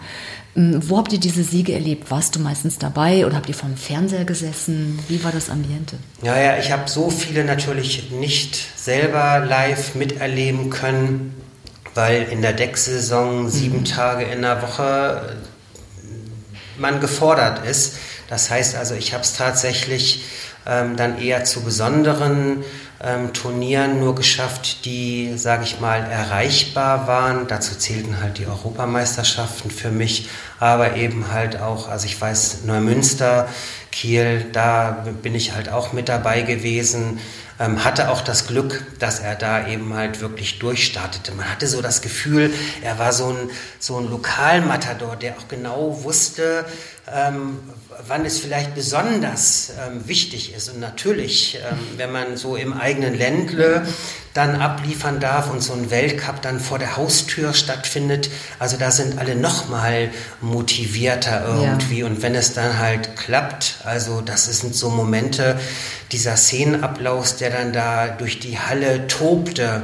[0.55, 2.09] hm, wo habt ihr diese Siege erlebt?
[2.11, 4.99] Warst du meistens dabei oder habt ihr vor dem Fernseher gesessen?
[5.07, 5.97] Wie war das Ambiente?
[6.23, 11.35] Ja, ja, ich habe so viele natürlich nicht selber live miterleben können
[11.99, 13.85] weil in der Decksaison sieben mhm.
[13.85, 15.35] Tage in der Woche
[16.01, 17.95] äh, man gefordert ist.
[18.29, 20.23] Das heißt also, ich habe es tatsächlich
[20.65, 22.63] ähm, dann eher zu besonderen
[23.03, 27.47] ähm, Turnieren nur geschafft, die, sage ich mal, erreichbar waren.
[27.47, 33.49] Dazu zählten halt die Europameisterschaften für mich, aber eben halt auch, also ich weiß, Neumünster,
[33.91, 37.19] Kiel, da bin ich halt auch mit dabei gewesen
[37.59, 41.33] ähm, hatte auch das Glück, dass er da eben halt wirklich durchstartete.
[41.33, 46.03] Man hatte so das Gefühl, er war so ein, so ein Lokalmatador, der auch genau
[46.03, 46.65] wusste,
[47.13, 47.59] ähm,
[48.07, 50.69] wann es vielleicht besonders ähm, wichtig ist.
[50.69, 53.85] Und natürlich, ähm, wenn man so im eigenen Ländle
[54.39, 59.19] dann abliefern darf und so ein Weltcup dann vor der Haustür stattfindet, also da sind
[59.19, 61.99] alle nochmal motivierter irgendwie.
[61.99, 62.05] Ja.
[62.05, 65.59] Und wenn es dann halt klappt, also das sind so Momente,
[66.13, 69.81] dieser Szenenapplaus, der dann da durch die Halle tobte,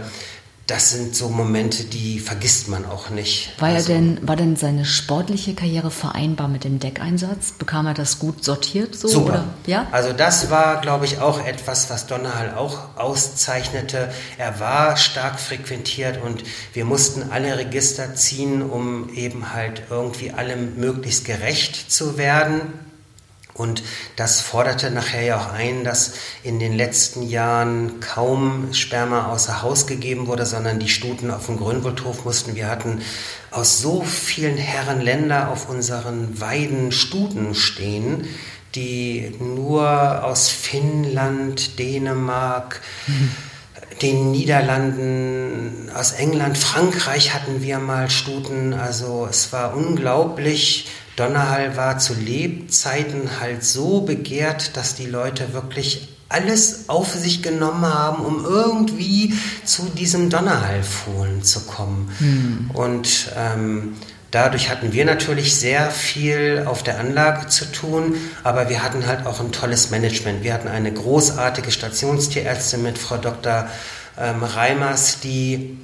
[0.67, 3.53] das sind so Momente, die vergisst man auch nicht.
[3.59, 7.51] War, also, er denn, war denn seine sportliche Karriere vereinbar mit dem Deckeinsatz?
[7.51, 9.07] Bekam er das gut sortiert so?
[9.07, 9.29] Super.
[9.29, 9.43] Oder?
[9.67, 9.87] Ja?
[9.91, 14.11] Also das war, glaube ich, auch etwas, was Donnerhall auch auszeichnete.
[14.39, 20.77] Er war stark frequentiert und wir mussten alle Register ziehen, um eben halt irgendwie allem
[20.77, 22.61] möglichst gerecht zu werden.
[23.55, 23.83] Und
[24.17, 29.87] das forderte nachher ja auch ein, dass in den letzten Jahren kaum Sperma außer Haus
[29.87, 32.55] gegeben wurde, sondern die Stuten auf dem Grünwaldhof mussten.
[32.55, 33.01] Wir hatten
[33.51, 38.27] aus so vielen Herren Länder auf unseren Weiden Stuten stehen,
[38.75, 43.31] die nur aus Finnland, Dänemark, mhm.
[44.01, 48.73] den Niederlanden, aus England, Frankreich hatten wir mal Stuten.
[48.73, 56.09] Also es war unglaublich Donnerhall war zu Lebzeiten halt so begehrt, dass die Leute wirklich
[56.27, 62.11] alles auf sich genommen haben, um irgendwie zu diesem Donnerhallfohlen zu kommen.
[62.17, 62.71] Hm.
[62.73, 63.93] Und ähm,
[64.31, 69.25] dadurch hatten wir natürlich sehr viel auf der Anlage zu tun, aber wir hatten halt
[69.25, 70.43] auch ein tolles Management.
[70.43, 73.69] Wir hatten eine großartige Stationstierärztin mit Frau Dr.
[74.17, 75.77] Ähm, Reimers, die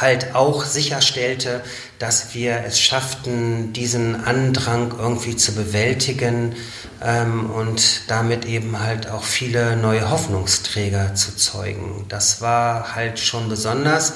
[0.00, 1.62] halt auch sicherstellte,
[1.98, 6.54] dass wir es schafften, diesen Andrang irgendwie zu bewältigen
[7.02, 12.06] ähm, und damit eben halt auch viele neue Hoffnungsträger zu zeugen.
[12.08, 14.14] Das war halt schon besonders.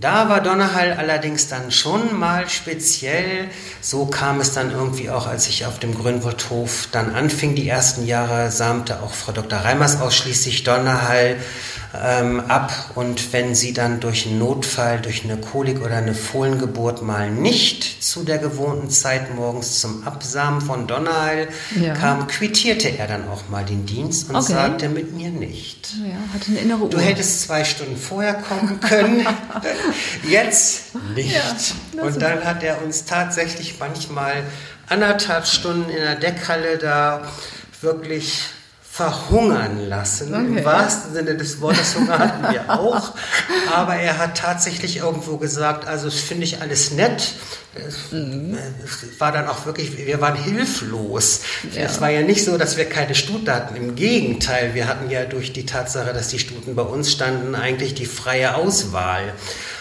[0.00, 3.48] Da war Donnerhall allerdings dann schon mal speziell.
[3.82, 7.54] So kam es dann irgendwie auch, als ich auf dem Grünwaldhof dann anfing.
[7.54, 9.58] Die ersten Jahre samte auch Frau Dr.
[9.58, 11.36] Reimers ausschließlich Donnerhall.
[11.92, 17.02] Ähm, ab und wenn sie dann durch einen Notfall, durch eine Kolik oder eine Fohlengeburt
[17.02, 21.94] mal nicht zu der gewohnten Zeit morgens zum Absamen von Donnerheil Ja.
[21.94, 24.52] kam, quittierte er dann auch mal den Dienst und Okay.
[24.52, 25.88] sagte mit mir nicht.
[26.04, 26.90] Ja, hat eine innere Uhr.
[26.90, 29.26] Du hättest zwei Stunden vorher kommen können,
[30.28, 31.74] jetzt nicht.
[32.00, 34.44] und dann hat er uns tatsächlich manchmal
[34.88, 37.22] anderthalb Stunden in der Deckhalle da
[37.80, 38.42] wirklich
[39.00, 40.34] verhungern lassen.
[40.34, 40.58] Okay.
[40.58, 43.12] Im wahrsten Sinne des Wortes Hunger hatten wir auch.
[43.74, 47.32] Aber er hat tatsächlich irgendwo gesagt, also das finde ich alles nett.
[47.74, 48.58] Es, Mhm.
[48.84, 51.40] es war dann auch wirklich, wir waren hilflos.
[51.72, 51.82] Ja.
[51.82, 53.74] Es war ja nicht so, dass wir keine Stuten hatten.
[53.76, 57.94] Im Gegenteil, wir hatten ja durch die Tatsache, dass die Stuten bei uns standen, eigentlich
[57.94, 59.32] die freie Auswahl.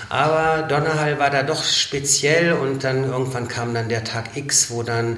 [0.07, 4.81] Aber Donnerhall war da doch speziell und dann irgendwann kam dann der Tag X, wo
[4.81, 5.17] dann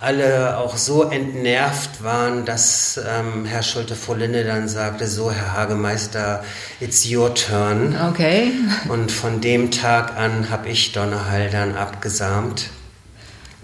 [0.00, 6.42] alle auch so entnervt waren, dass ähm, Herr Schulte-Volinde dann sagte, so Herr Hagemeister,
[6.80, 7.94] it's your turn.
[8.08, 8.50] Okay.
[8.88, 12.70] Und von dem Tag an habe ich Donnerhall dann abgesamt.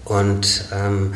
[0.05, 1.15] Und ähm,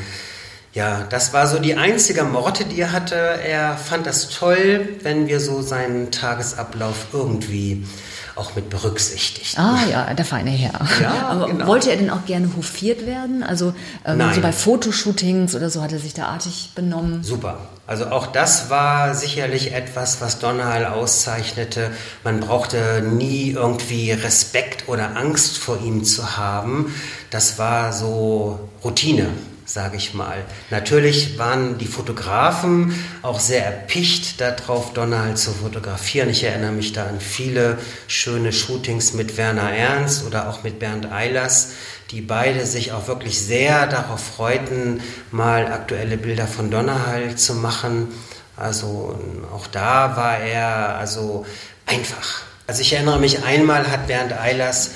[0.73, 3.15] ja, das war so die einzige Morte, die er hatte.
[3.15, 7.85] Er fand das toll, wenn wir so seinen Tagesablauf irgendwie
[8.35, 9.59] auch mit berücksichtigten.
[9.59, 10.79] Ah ja, der feine Herr.
[11.01, 11.67] Ja, Aber genau.
[11.67, 13.43] wollte er denn auch gerne hofiert werden?
[13.43, 13.73] Also
[14.05, 17.23] ähm, so bei Fotoshootings oder so hat er sich da artig benommen.
[17.23, 17.57] Super.
[17.87, 21.91] Also auch das war sicherlich etwas, was Donnerhall auszeichnete.
[22.23, 26.93] Man brauchte nie irgendwie Respekt oder Angst vor ihm zu haben.
[27.31, 29.27] Das war so Routine,
[29.73, 30.43] sage ich mal.
[30.69, 36.29] Natürlich waren die Fotografen auch sehr erpicht darauf, Donnerhall zu fotografieren.
[36.29, 41.11] Ich erinnere mich da an viele schöne Shootings mit Werner Ernst oder auch mit Bernd
[41.11, 41.71] Eilers,
[42.11, 48.09] die beide sich auch wirklich sehr darauf freuten, mal aktuelle Bilder von Donnerhall zu machen.
[48.57, 49.17] Also
[49.53, 51.45] auch da war er also
[51.85, 52.41] einfach.
[52.67, 54.91] Also ich erinnere mich einmal hat Bernd Eilers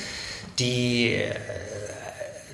[0.60, 1.34] die äh,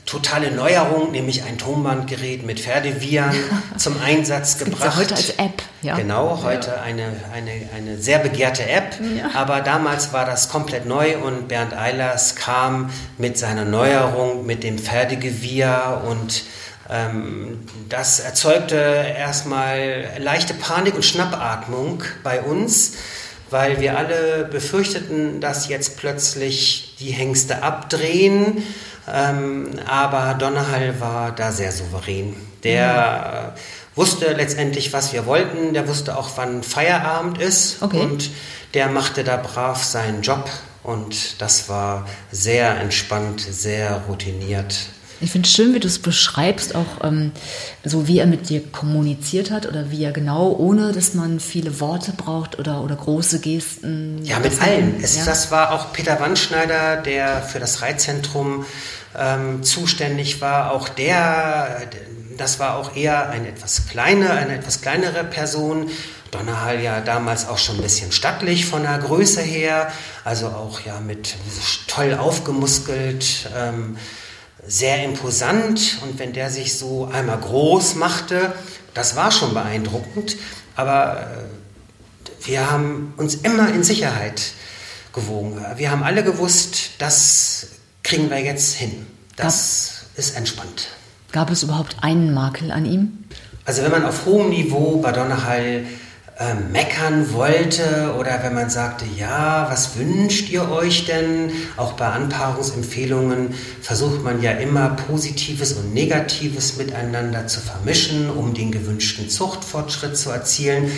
[0.06, 3.36] totale Neuerung, nämlich ein Tonbandgerät mit Pferdeviren
[3.78, 4.94] zum Einsatz Gibt's gebracht.
[4.94, 5.96] ja heute als App, ja.
[5.96, 8.96] Genau, heute eine, eine, eine sehr begehrte App.
[9.18, 9.32] Ja.
[9.34, 14.78] Aber damals war das komplett neu und Bernd Eilers kam mit seiner Neuerung, mit dem
[14.78, 16.44] Pferdegewirr und
[16.92, 22.94] ähm, das erzeugte erstmal leichte Panik und Schnappatmung bei uns,
[23.50, 28.64] weil wir alle befürchteten, dass jetzt plötzlich die Hengste abdrehen.
[29.08, 32.36] Ähm, aber Donnerhall war da sehr souverän.
[32.64, 33.60] Der äh,
[33.96, 35.74] wusste letztendlich, was wir wollten.
[35.74, 37.82] Der wusste auch, wann Feierabend ist.
[37.82, 38.00] Okay.
[38.00, 38.30] Und
[38.74, 40.50] der machte da brav seinen Job.
[40.84, 44.76] Und das war sehr entspannt, sehr routiniert.
[45.22, 47.32] Ich finde es schön, wie du es beschreibst, auch ähm,
[47.84, 51.80] so wie er mit dir kommuniziert hat oder wie er genau, ohne dass man viele
[51.80, 54.20] Worte braucht oder, oder große Gesten.
[54.24, 55.00] Ja, mit allen.
[55.02, 55.26] Es, ja.
[55.26, 58.66] Das war auch Peter Wandschneider, der für das Reitzentrum
[59.18, 60.72] ähm, zuständig war.
[60.72, 61.82] Auch der,
[62.38, 65.90] das war auch eher eine etwas kleine, eine etwas kleinere Person.
[66.32, 69.92] Donnerhall ja damals auch schon ein bisschen stattlich von der Größe her,
[70.24, 71.36] also auch ja mit
[71.88, 73.98] toll aufgemuskelt, ähm,
[74.68, 75.98] sehr imposant.
[76.04, 78.54] Und wenn der sich so einmal groß machte,
[78.94, 80.38] das war schon beeindruckend.
[80.76, 84.42] Aber äh, wir haben uns immer in Sicherheit
[85.14, 85.64] gewogen.
[85.76, 87.68] Wir haben alle gewusst, das
[88.04, 89.06] kriegen wir jetzt hin.
[89.36, 90.88] Das ist entspannt.
[91.32, 93.26] Gab es überhaupt einen Makel an ihm?
[93.66, 95.86] Also wenn man auf hohem Niveau bei Donnerhall
[96.42, 101.52] äh, meckern wollte oder wenn man sagte, ja, was wünscht ihr euch denn?
[101.78, 108.72] Auch bei Anpaarungsempfehlungen versucht man ja immer Positives und Negatives miteinander zu vermischen, um den
[108.72, 110.92] gewünschten Zuchtfortschritt zu erzielen.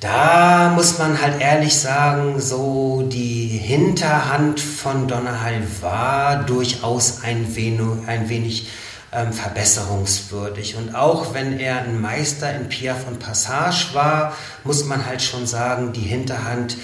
[0.00, 7.86] Da muss man halt ehrlich sagen, so die Hinterhand von Donnerhall war durchaus ein wenig,
[8.08, 8.66] ein wenig
[9.12, 10.76] ähm, verbesserungswürdig.
[10.76, 15.46] Und auch wenn er ein Meister in Piaf und Passage war, muss man halt schon
[15.46, 16.76] sagen, die Hinterhand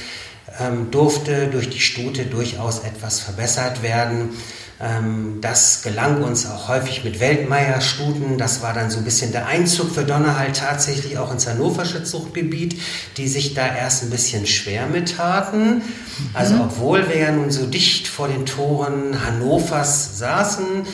[0.60, 4.30] ähm, durfte durch die Stute durchaus etwas verbessert werden.
[4.80, 8.38] Ähm, das gelang uns auch häufig mit Weltmeier-Stuten.
[8.38, 12.80] Das war dann so ein bisschen der Einzug für Donnerhall tatsächlich auch ins hannoversche Zuchtgebiet,
[13.16, 15.82] die sich da erst ein bisschen schwer mit taten.
[16.34, 20.86] Also obwohl wir ja nun so dicht vor den Toren Hannovers saßen,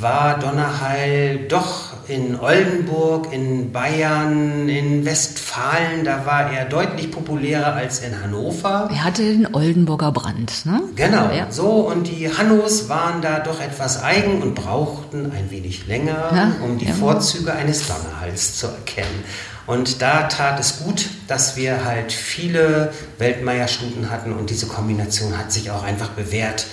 [0.00, 8.00] war Donnerheil doch in Oldenburg, in Bayern, in Westfalen, da war er deutlich populärer als
[8.00, 8.88] in Hannover.
[8.90, 10.82] Er hatte den Oldenburger Brand, ne?
[10.96, 11.46] Genau, ja.
[11.50, 16.52] so und die Hannos waren da doch etwas eigen und brauchten ein wenig länger, ja,
[16.64, 16.94] um die ja.
[16.94, 19.24] Vorzüge eines Donnerhalls zu erkennen.
[19.66, 25.52] Und da tat es gut, dass wir halt viele Weltmeierstuten hatten und diese Kombination hat
[25.52, 26.64] sich auch einfach bewährt.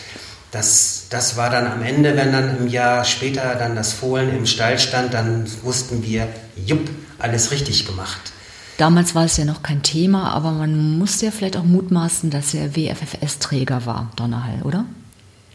[0.55, 4.45] Das, das war dann am Ende, wenn dann im Jahr später dann das Fohlen im
[4.45, 6.89] Stall stand, dann wussten wir, jupp,
[7.19, 8.31] alles richtig gemacht.
[8.77, 12.53] Damals war es ja noch kein Thema, aber man musste ja vielleicht auch mutmaßen, dass
[12.53, 14.85] er WFFS-Träger war, Donnerhall, oder?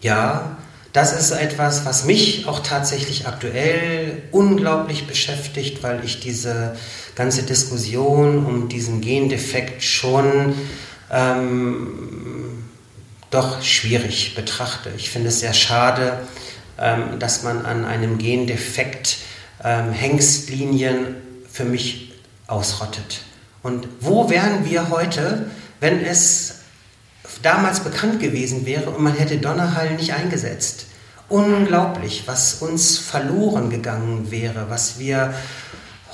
[0.03, 0.59] Ja,
[0.93, 6.77] das ist etwas, was mich auch tatsächlich aktuell unglaublich beschäftigt, weil ich diese
[7.15, 10.53] ganze Diskussion um diesen Gendefekt schon
[11.11, 12.30] ähm,
[13.31, 14.91] doch schwierig betrachte.
[14.97, 16.21] Ich finde es sehr schade,
[16.79, 19.19] ähm, dass man an einem Gendefekt
[19.63, 21.17] ähm, Hengstlinien
[21.51, 22.13] für mich
[22.47, 23.23] ausrottet.
[23.63, 25.51] Und wo wären wir heute,
[25.81, 26.61] wenn es
[27.43, 30.87] damals bekannt gewesen wäre und man hätte Donnerhall nicht eingesetzt.
[31.29, 35.35] Unglaublich, was uns verloren gegangen wäre, was wir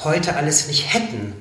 [0.04, 1.32] heute alles nicht hätten.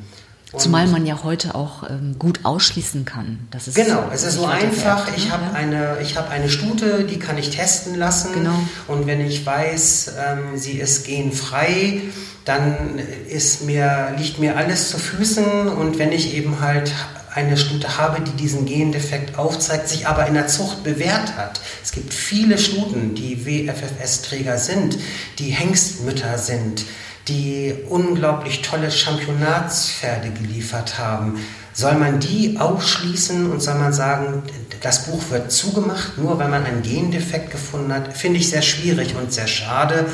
[0.58, 3.48] Zumal man ja heute auch ähm, gut ausschließen kann.
[3.52, 5.10] Das ist genau, es ist so einfach.
[5.16, 5.52] Ich habe ja.
[5.52, 8.34] eine, hab eine Stute, die kann ich testen lassen.
[8.34, 8.60] Genau.
[8.88, 12.02] Und wenn ich weiß, ähm, sie ist genfrei,
[12.46, 13.00] dann
[13.30, 15.68] ist mir, liegt mir alles zu Füßen.
[15.68, 16.92] Und wenn ich eben halt
[17.36, 21.60] eine Stute habe, die diesen Gendefekt aufzeigt, sich aber in der Zucht bewährt hat.
[21.84, 24.98] Es gibt viele Stuten, die WFFS-Träger sind,
[25.38, 26.86] die Hengstmütter sind,
[27.28, 31.40] die unglaublich tolle Championatspferde geliefert haben.
[31.74, 34.44] Soll man die ausschließen und soll man sagen,
[34.82, 39.16] das Buch wird zugemacht, nur weil man einen Gendefekt gefunden hat, finde ich sehr schwierig
[39.16, 40.06] und sehr schade.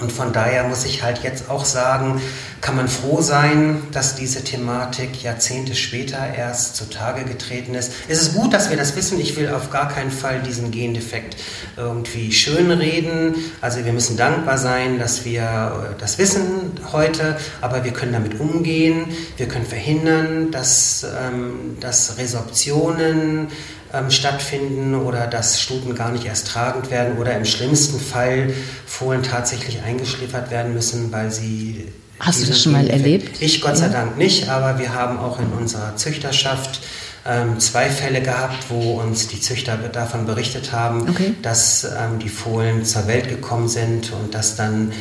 [0.00, 2.20] Und von daher muss ich halt jetzt auch sagen,
[2.60, 7.92] kann man froh sein, dass diese Thematik Jahrzehnte später erst zutage getreten ist.
[8.08, 9.20] Es ist gut, dass wir das wissen.
[9.20, 11.36] Ich will auf gar keinen Fall diesen Gendefekt
[11.76, 13.34] irgendwie schönreden.
[13.60, 19.06] Also wir müssen dankbar sein, dass wir das wissen heute, aber wir können damit umgehen.
[19.36, 23.48] Wir können verhindern, dass, ähm, dass Resorptionen
[23.92, 28.52] ähm, stattfinden oder dass Stuten gar nicht erst tragend werden oder im schlimmsten Fall
[28.86, 31.86] Fohlen tatsächlich eingeschliffert werden müssen, weil sie.
[32.18, 33.40] Hast du das schon mal erlebt?
[33.40, 36.80] Ich Gott sei Dank nicht, aber wir haben auch in unserer Züchterschaft
[37.26, 41.34] ähm, zwei Fälle gehabt, wo uns die Züchter davon berichtet haben, okay.
[41.42, 44.92] dass ähm, die Fohlen zur Welt gekommen sind und dass dann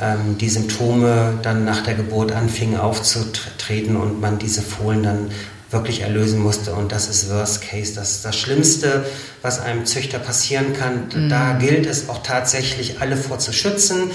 [0.00, 5.30] ähm, die Symptome dann nach der Geburt anfingen aufzutreten und man diese Fohlen dann
[5.70, 6.74] wirklich erlösen musste.
[6.74, 7.94] Und das ist Worst Case.
[7.94, 9.04] Das ist das Schlimmste,
[9.42, 11.08] was einem Züchter passieren kann.
[11.14, 11.28] Mhm.
[11.28, 14.10] Da gilt es auch tatsächlich, alle vorzuschützen.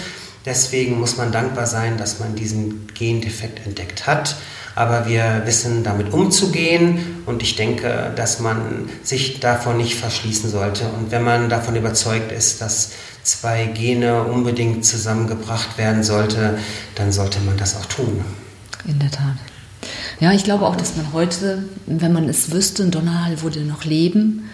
[0.45, 4.35] Deswegen muss man dankbar sein, dass man diesen Gendefekt entdeckt hat.
[4.75, 7.23] Aber wir wissen, damit umzugehen.
[7.25, 10.85] Und ich denke, dass man sich davon nicht verschließen sollte.
[10.85, 12.91] Und wenn man davon überzeugt ist, dass
[13.21, 16.57] zwei Gene unbedingt zusammengebracht werden sollte,
[16.95, 18.25] dann sollte man das auch tun.
[18.85, 19.37] In der Tat.
[20.23, 24.49] Ja, ich glaube auch, dass man heute, wenn man es wüsste, Donnerhall würde noch leben.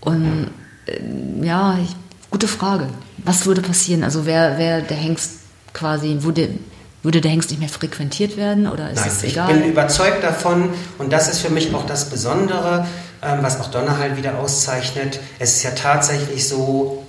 [0.00, 0.50] Und
[0.86, 1.94] äh, ja, ich,
[2.32, 2.88] gute Frage.
[3.18, 4.02] Was würde passieren?
[4.02, 5.42] Also wäre wär der Hengst
[5.72, 6.48] quasi, würde,
[7.04, 9.54] würde der Hengst nicht mehr frequentiert werden oder ist Nein, es egal?
[9.54, 12.84] Ich bin überzeugt davon und das ist für mich auch das Besondere,
[13.22, 15.20] ähm, was auch Donnerhall wieder auszeichnet.
[15.38, 17.05] Es ist ja tatsächlich so,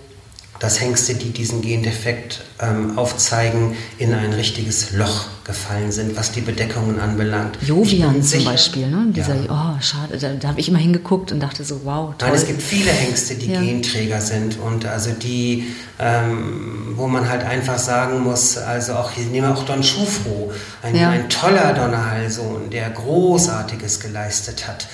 [0.60, 6.42] dass Hengste, die diesen Gendefekt ähm, aufzeigen, in ein richtiges Loch gefallen sind, was die
[6.42, 7.58] Bedeckungen anbelangt.
[7.62, 9.08] Jovian zum Beispiel, ne?
[9.10, 9.76] Dieser, ja.
[9.78, 12.30] oh, schade, da, da habe ich immer hingeguckt und dachte so, wow, toll.
[12.30, 13.62] Nein, es gibt viele Hengste, die ja.
[13.62, 15.68] Genträger sind und also die,
[16.00, 20.52] ähm, wo man halt einfach sagen muss, also auch, hier nehmen wir auch Don Schufro,
[20.82, 21.12] ein, ja.
[21.12, 24.88] ein toller Donnerhallsohn, der Großartiges geleistet hat.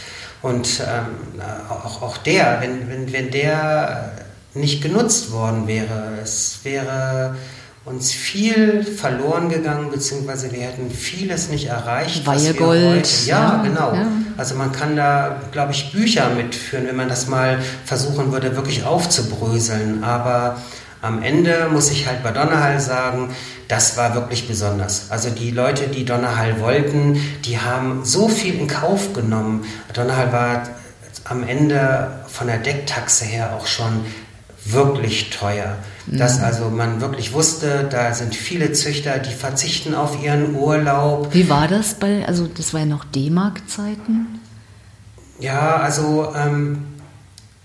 [0.43, 4.11] Und ähm, auch, auch der, wenn, wenn, wenn der
[4.53, 6.19] nicht genutzt worden wäre.
[6.21, 7.35] Es wäre
[7.85, 12.25] uns viel verloren gegangen, beziehungsweise wir hätten vieles nicht erreicht.
[12.25, 13.25] Weihegold.
[13.25, 13.93] Ja, ja, genau.
[13.93, 14.07] Ja.
[14.37, 18.85] Also man kann da, glaube ich, Bücher mitführen, wenn man das mal versuchen würde, wirklich
[18.85, 20.03] aufzubröseln.
[20.03, 20.57] Aber
[21.01, 23.35] am Ende muss ich halt bei Donnerhall sagen,
[23.67, 25.07] das war wirklich besonders.
[25.09, 29.65] Also die Leute, die Donnerhall wollten, die haben so viel in Kauf genommen.
[29.93, 30.63] Donnerhall war
[31.25, 34.05] am Ende von der Decktaxe her auch schon
[34.65, 35.77] wirklich teuer.
[36.07, 36.17] Mhm.
[36.17, 41.33] Dass also man wirklich wusste, da sind viele Züchter, die verzichten auf ihren Urlaub.
[41.33, 44.39] Wie war das bei, also das war ja noch D-Mark-Zeiten?
[45.39, 46.85] Ja, also ähm,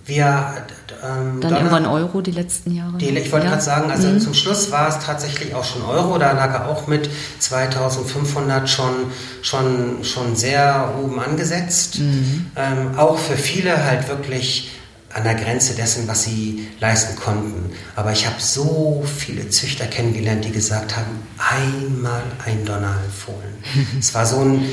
[0.09, 0.65] Wir,
[1.05, 2.97] ähm, Dann irgendwann Euro die letzten Jahre?
[2.97, 3.53] Die, ich wollte ja.
[3.53, 4.21] gerade sagen, also mhm.
[4.21, 6.17] zum Schluss war es tatsächlich auch schon Euro.
[6.17, 8.95] Da lag er auch mit 2500 schon,
[9.43, 11.99] schon, schon sehr oben angesetzt.
[11.99, 12.47] Mhm.
[12.57, 14.71] Ähm, auch für viele halt wirklich
[15.15, 17.73] an der Grenze dessen, was sie leisten konnten.
[17.97, 23.55] Aber ich habe so viele Züchter kennengelernt, die gesagt haben, einmal ein Donnerfohlen.
[23.99, 24.69] es war so ein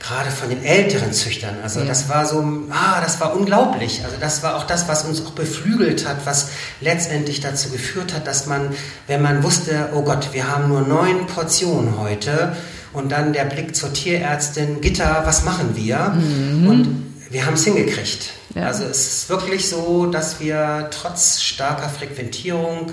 [0.00, 1.56] gerade von den älteren Züchtern.
[1.62, 1.86] Also ja.
[1.86, 2.38] das war so,
[2.70, 4.02] ah, das war unglaublich.
[4.04, 8.26] Also das war auch das, was uns auch beflügelt hat, was letztendlich dazu geführt hat,
[8.26, 8.70] dass man,
[9.06, 12.56] wenn man wusste, oh Gott, wir haben nur neun Portionen heute
[12.92, 16.10] und dann der Blick zur Tierärztin, Gitter, was machen wir?
[16.10, 16.68] Mhm.
[16.68, 18.30] Und wir haben es hingekriegt.
[18.58, 18.66] Ja.
[18.66, 22.90] Also es ist wirklich so, dass wir trotz starker Frequentierung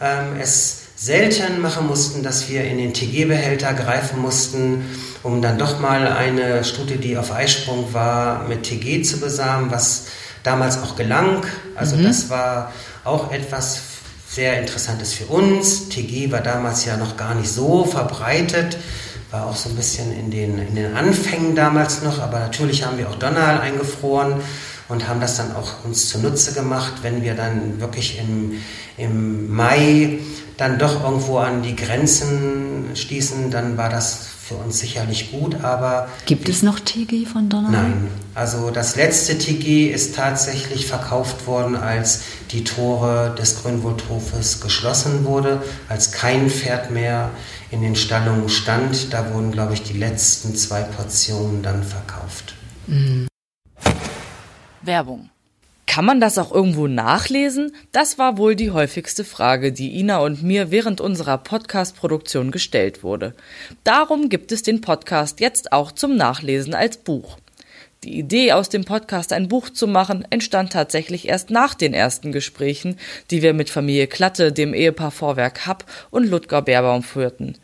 [0.00, 4.84] ähm, es selten machen mussten, dass wir in den TG-Behälter greifen mussten,
[5.22, 10.06] um dann doch mal eine Stute, die auf Eisprung war, mit TG zu besamen, was
[10.42, 11.46] damals auch gelang.
[11.76, 12.04] Also mhm.
[12.04, 12.72] das war
[13.04, 13.80] auch etwas
[14.28, 15.88] sehr Interessantes für uns.
[15.88, 18.76] TG war damals ja noch gar nicht so verbreitet,
[19.30, 22.98] war auch so ein bisschen in den, in den Anfängen damals noch, aber natürlich haben
[22.98, 24.40] wir auch Donnerhall eingefroren
[24.88, 28.54] und haben das dann auch uns zunutze gemacht, wenn wir dann wirklich im,
[28.96, 30.18] im Mai
[30.56, 36.08] dann doch irgendwo an die Grenzen stießen, dann war das für uns sicherlich gut, aber...
[36.24, 37.70] Gibt es noch TG von Donner?
[37.70, 45.26] Nein, also das letzte TG ist tatsächlich verkauft worden, als die Tore des Grünwaldhofes geschlossen
[45.26, 47.30] wurde, als kein Pferd mehr
[47.70, 49.12] in den Stallungen stand.
[49.12, 52.54] Da wurden, glaube ich, die letzten zwei Portionen dann verkauft.
[52.86, 53.27] Mhm.
[54.88, 55.30] Werbung
[55.98, 57.74] kann man das auch irgendwo nachlesen?
[57.90, 63.34] Das war wohl die häufigste Frage, die Ina und mir während unserer Podcast-Produktion gestellt wurde.
[63.84, 67.38] Darum gibt es den Podcast jetzt auch zum Nachlesen als Buch.
[68.04, 72.30] Die Idee, aus dem Podcast ein Buch zu machen, entstand tatsächlich erst nach den ersten
[72.30, 72.96] Gesprächen,
[73.32, 77.56] die wir mit Familie Klatte, dem Ehepaar Vorwerk Happ und Ludger Beerbaum führten.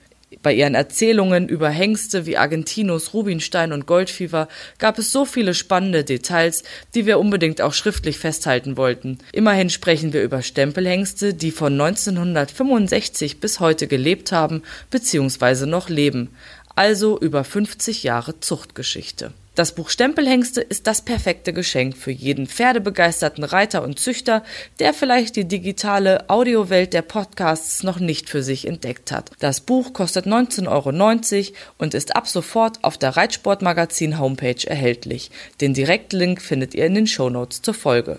[0.42, 6.04] Bei ihren Erzählungen über Hengste wie Argentinos, Rubinstein und Goldfieber gab es so viele spannende
[6.04, 6.64] Details,
[6.94, 9.18] die wir unbedingt auch schriftlich festhalten wollten.
[9.32, 15.66] Immerhin sprechen wir über Stempelhengste, die von 1965 bis heute gelebt haben bzw.
[15.66, 16.30] noch leben,
[16.74, 19.32] also über 50 Jahre Zuchtgeschichte.
[19.54, 24.42] Das Buch Stempelhengste ist das perfekte Geschenk für jeden pferdebegeisterten Reiter und Züchter,
[24.80, 29.30] der vielleicht die digitale Audiowelt der Podcasts noch nicht für sich entdeckt hat.
[29.38, 35.30] Das Buch kostet 19,90 Euro und ist ab sofort auf der Reitsportmagazin Homepage erhältlich.
[35.60, 38.18] Den Direktlink findet ihr in den Shownotes zur Folge.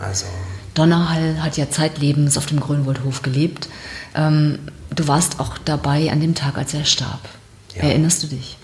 [0.00, 0.26] Also.
[0.74, 3.68] Donnerhall hat ja zeitlebens auf dem Grünwaldhof gelebt.
[4.16, 4.58] Ähm,
[4.92, 7.20] du warst auch dabei an dem Tag, als er starb.
[7.76, 7.84] Ja.
[7.84, 8.58] Erinnerst du dich?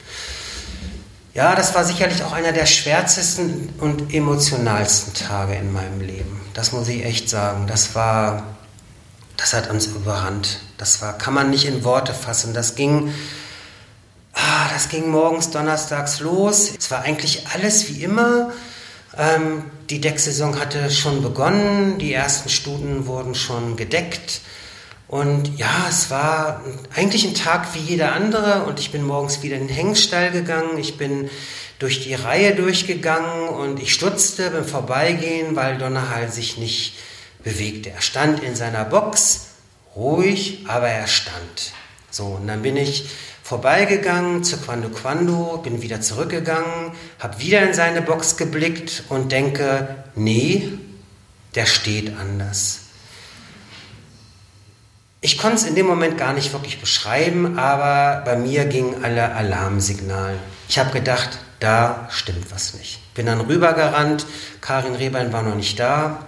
[1.33, 6.41] Ja, das war sicherlich auch einer der schwärzesten und emotionalsten Tage in meinem Leben.
[6.55, 7.69] Das muss ich echt sagen.
[7.69, 8.43] Das war,
[9.37, 10.61] das hat uns überrannt.
[10.77, 12.53] Das war, kann man nicht in Worte fassen.
[12.53, 13.15] Das ging,
[14.35, 16.73] ah, das ging morgens donnerstags los.
[16.77, 18.51] Es war eigentlich alles wie immer.
[19.17, 21.99] Ähm, die Decksaison hatte schon begonnen.
[21.99, 24.41] Die ersten Stuten wurden schon gedeckt.
[25.11, 26.63] Und ja, es war
[26.95, 30.79] eigentlich ein Tag wie jeder andere und ich bin morgens wieder in den Hengstall gegangen.
[30.79, 31.29] Ich bin
[31.81, 36.95] durch die Reihe durchgegangen und ich stutzte beim Vorbeigehen, weil Donnerhall sich nicht
[37.43, 37.91] bewegte.
[37.91, 39.49] Er stand in seiner Box,
[39.97, 41.73] ruhig, aber er stand.
[42.13, 43.11] So, und dann bin ich
[43.43, 50.05] vorbeigegangen zu Quando Quando, bin wieder zurückgegangen, habe wieder in seine Box geblickt und denke,
[50.15, 50.69] nee,
[51.57, 52.83] der steht anders.
[55.23, 59.35] Ich konnte es in dem Moment gar nicht wirklich beschreiben, aber bei mir gingen alle
[59.35, 60.39] Alarmsignale.
[60.67, 63.01] Ich habe gedacht, da stimmt was nicht.
[63.15, 64.25] Bin dann rübergerannt,
[64.63, 66.25] Karin Rehbein war noch nicht da,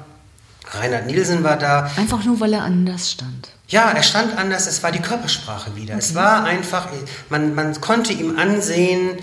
[0.73, 1.91] Reinhard Nielsen war da.
[1.97, 3.49] Einfach nur, weil er anders stand.
[3.69, 5.95] Ja, er stand anders, es war die Körpersprache wieder.
[5.95, 6.03] Okay.
[6.03, 6.89] Es war einfach,
[7.31, 9.19] man, man konnte ihm ansehen,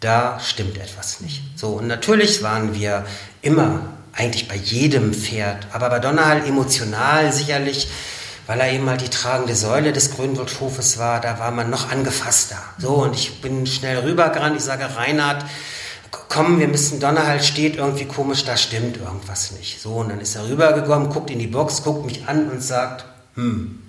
[0.00, 1.42] da stimmt etwas nicht.
[1.56, 3.06] So, und natürlich waren wir
[3.40, 3.80] immer,
[4.12, 7.88] eigentlich bei jedem Pferd, aber bei Donnerhall emotional sicherlich
[8.48, 12.56] weil er eben halt die tragende Säule des Grünwaldhofes war, da war man noch angefasster.
[12.78, 15.44] So, und ich bin schnell rübergerannt, ich sage, Reinhard,
[16.10, 19.82] komm, wir müssen, Donnerhall steht irgendwie komisch, da stimmt irgendwas nicht.
[19.82, 23.04] So, und dann ist er rübergekommen, guckt in die Box, guckt mich an und sagt,
[23.34, 23.82] hm.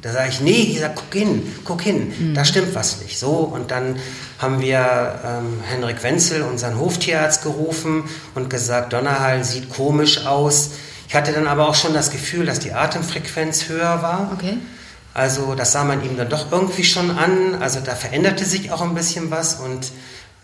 [0.00, 2.34] Da sage ich, nee, ich sage, guck hin, guck hin, mhm.
[2.34, 3.18] da stimmt was nicht.
[3.18, 3.96] So, und dann
[4.38, 8.04] haben wir ähm, Henrik Wenzel, unseren Hoftierarzt, gerufen
[8.34, 10.70] und gesagt, Donnerhall sieht komisch aus
[11.08, 14.30] ich hatte dann aber auch schon das Gefühl, dass die Atemfrequenz höher war.
[14.34, 14.58] Okay.
[15.14, 17.60] Also das sah man ihm dann doch irgendwie schon an.
[17.60, 19.92] Also da veränderte sich auch ein bisschen was und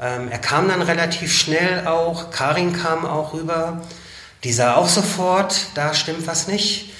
[0.01, 3.83] Ähm, er kam dann relativ schnell auch, Karin kam auch rüber,
[4.43, 6.93] die sah auch sofort, da stimmt was nicht.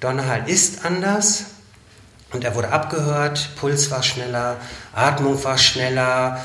[0.00, 1.44] Donnerhall ist anders
[2.32, 4.58] und er wurde abgehört, Puls war schneller,
[4.94, 6.42] Atmung war schneller.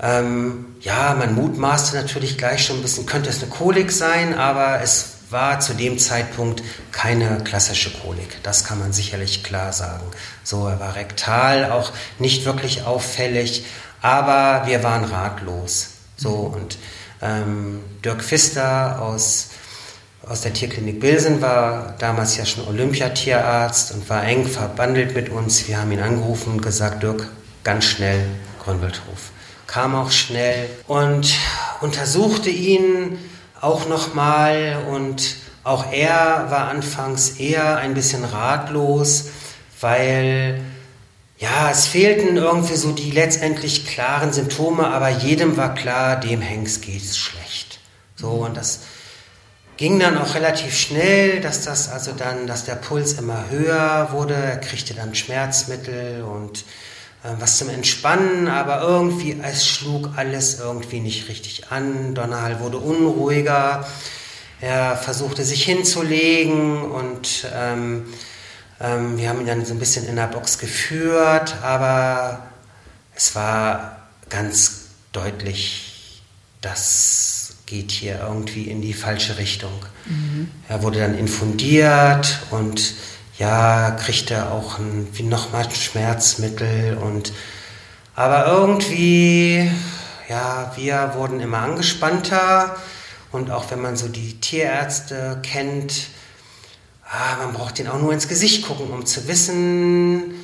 [0.00, 4.80] Ähm, ja, man mutmaßte natürlich gleich schon ein bisschen, könnte es eine Kolik sein, aber
[4.80, 6.62] es war zu dem Zeitpunkt
[6.92, 8.42] keine klassische Kolik.
[8.42, 10.04] Das kann man sicherlich klar sagen.
[10.42, 13.64] So, er war rektal, auch nicht wirklich auffällig,
[14.00, 15.90] aber wir waren ratlos.
[16.16, 16.78] So, und
[17.20, 19.50] ähm, Dirk Pfister aus,
[20.26, 25.68] aus der Tierklinik Bilsen war damals ja schon Olympiatierarzt und war eng verbandelt mit uns.
[25.68, 27.28] Wir haben ihn angerufen und gesagt, Dirk,
[27.64, 28.24] ganz schnell
[28.64, 29.30] Grünwaldhof.
[29.66, 31.34] Kam auch schnell und
[31.80, 33.18] untersuchte ihn
[33.60, 39.26] auch nochmal und auch er war anfangs eher ein bisschen ratlos,
[39.80, 40.60] weil
[41.38, 46.82] ja, es fehlten irgendwie so die letztendlich klaren Symptome, aber jedem war klar, dem Hengst
[46.82, 47.78] geht es schlecht.
[48.16, 48.80] So und das
[49.76, 54.34] ging dann auch relativ schnell, dass das also dann, dass der Puls immer höher wurde,
[54.34, 56.64] er kriegte dann Schmerzmittel und
[57.22, 62.14] was zum Entspannen, aber irgendwie, es schlug alles irgendwie nicht richtig an.
[62.14, 63.86] Donnerhall wurde unruhiger.
[64.60, 68.06] Er versuchte sich hinzulegen und ähm,
[68.80, 72.48] ähm, wir haben ihn dann so ein bisschen in der Box geführt, aber
[73.14, 76.22] es war ganz deutlich,
[76.60, 79.72] das geht hier irgendwie in die falsche Richtung.
[80.06, 80.50] Mhm.
[80.68, 82.94] Er wurde dann infundiert und
[83.38, 87.32] ja, kriegt er auch ein, wie nochmal ein Schmerzmittel und
[88.14, 89.70] aber irgendwie,
[90.28, 92.76] ja, wir wurden immer angespannter
[93.30, 96.08] und auch wenn man so die Tierärzte kennt,
[97.04, 100.34] ah, man braucht den auch nur ins Gesicht gucken, um zu wissen,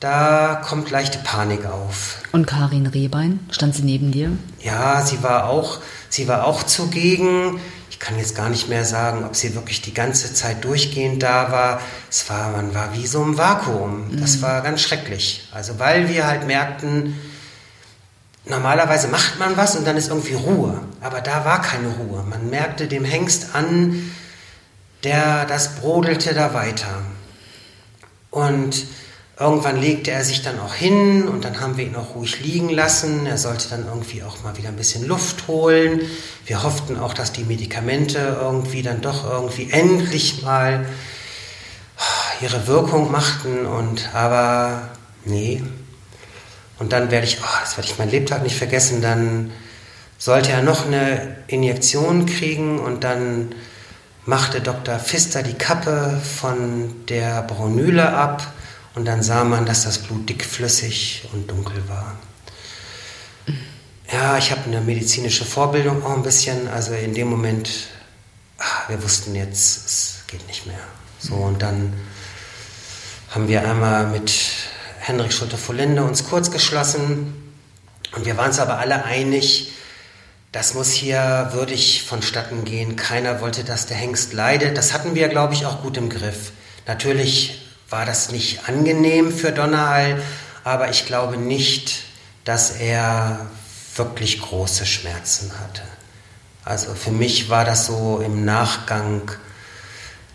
[0.00, 2.18] da kommt leichte Panik auf.
[2.32, 4.32] Und Karin Rehbein, stand sie neben dir?
[4.60, 5.78] Ja, sie war auch,
[6.10, 7.60] sie war auch zugegen
[8.02, 11.80] kann jetzt gar nicht mehr sagen, ob sie wirklich die ganze Zeit durchgehend da war.
[12.10, 14.18] Es war, man war wie so im Vakuum.
[14.18, 14.42] Das mhm.
[14.42, 15.48] war ganz schrecklich.
[15.52, 17.16] Also weil wir halt merkten,
[18.44, 20.80] normalerweise macht man was und dann ist irgendwie Ruhe.
[21.00, 22.24] Aber da war keine Ruhe.
[22.28, 24.10] Man merkte dem Hengst an,
[25.04, 27.02] der, das brodelte da weiter.
[28.30, 28.84] Und
[29.38, 32.68] Irgendwann legte er sich dann auch hin und dann haben wir ihn auch ruhig liegen
[32.68, 33.26] lassen.
[33.26, 36.02] Er sollte dann irgendwie auch mal wieder ein bisschen Luft holen.
[36.44, 40.86] Wir hofften auch, dass die Medikamente irgendwie dann doch irgendwie endlich mal
[42.42, 44.90] ihre Wirkung machten und aber
[45.24, 45.62] nee.
[46.78, 49.52] Und dann werde ich, oh, das werde ich meinen Lebtag nicht vergessen, dann
[50.18, 53.54] sollte er noch eine Injektion kriegen und dann
[54.24, 54.98] machte Dr.
[54.98, 58.51] Pfister die Kappe von der Bronyle ab
[58.94, 62.16] und dann sah man, dass das Blut dickflüssig und dunkel war.
[64.12, 66.68] Ja, ich habe eine medizinische Vorbildung auch ein bisschen.
[66.68, 67.70] Also in dem Moment,
[68.58, 70.80] ach, wir wussten jetzt, es geht nicht mehr.
[71.18, 71.94] So, und dann
[73.30, 74.32] haben wir einmal mit
[75.00, 77.54] Henrik Schulte-Volende uns kurz geschlossen.
[78.14, 79.72] Und wir waren uns aber alle einig,
[80.52, 82.96] das muss hier würdig vonstatten gehen.
[82.96, 84.76] Keiner wollte, dass der Hengst leidet.
[84.76, 86.52] Das hatten wir, glaube ich, auch gut im Griff.
[86.86, 87.61] Natürlich
[87.92, 90.22] war das nicht angenehm für Donnerhall,
[90.64, 92.04] aber ich glaube nicht,
[92.44, 93.46] dass er
[93.94, 95.82] wirklich große Schmerzen hatte.
[96.64, 99.30] Also für mich war das so im Nachgang,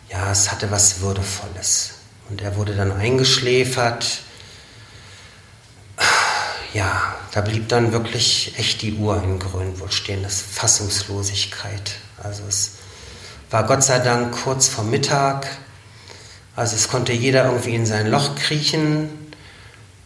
[0.09, 1.95] ja, es hatte was Würdevolles.
[2.29, 4.19] Und er wurde dann eingeschläfert.
[6.73, 11.93] Ja, da blieb dann wirklich echt die Uhr in Grünwohl stehen, das Fassungslosigkeit.
[12.21, 12.73] Also es
[13.49, 15.47] war Gott sei Dank kurz vor Mittag.
[16.57, 19.09] Also es konnte jeder irgendwie in sein Loch kriechen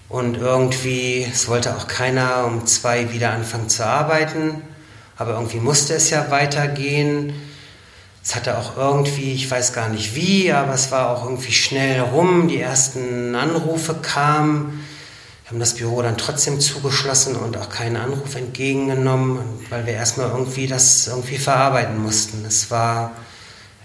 [0.10, 4.62] und irgendwie, es wollte auch keiner um zwei wieder anfangen zu arbeiten,
[5.16, 7.32] aber irgendwie musste es ja weitergehen.
[8.22, 12.02] Es hatte auch irgendwie, ich weiß gar nicht wie, aber es war auch irgendwie schnell
[12.02, 12.50] rum.
[12.50, 14.86] Die ersten Anrufe kamen.
[15.46, 19.40] Wir haben das Büro dann trotzdem zugeschlossen und auch keinen Anruf entgegengenommen,
[19.70, 22.44] weil wir erstmal irgendwie das irgendwie verarbeiten mussten.
[22.46, 23.14] Es war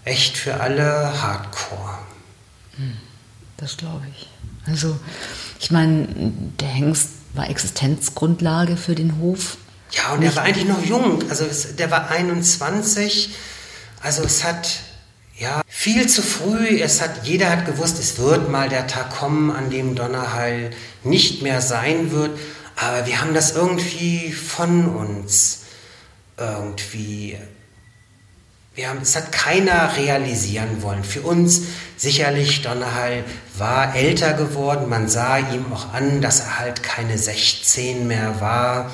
[0.04, 1.98] echt für alle Hardcore.
[3.57, 4.28] Das glaube ich.
[4.66, 4.98] Also,
[5.61, 6.09] ich meine,
[6.61, 9.59] der Hengst war Existenzgrundlage für den Hof.
[9.92, 11.22] Ja, und er war eigentlich noch jung.
[11.30, 13.34] Also, es, der war 21.
[14.02, 14.80] Also, es hat
[15.38, 16.80] ja viel zu früh.
[16.80, 20.70] Es hat, jeder hat gewusst, es wird mal der Tag kommen, an dem Donnerhall
[21.04, 22.38] nicht mehr sein wird.
[22.76, 25.61] Aber wir haben das irgendwie von uns
[26.36, 27.38] irgendwie
[28.76, 31.02] wir haben, es hat keiner realisieren wollen.
[31.02, 31.62] Für uns
[31.96, 33.24] sicherlich, Donnerhall
[33.59, 34.88] war älter geworden.
[34.88, 38.90] Man sah ihm auch an, dass er halt keine 16 mehr war.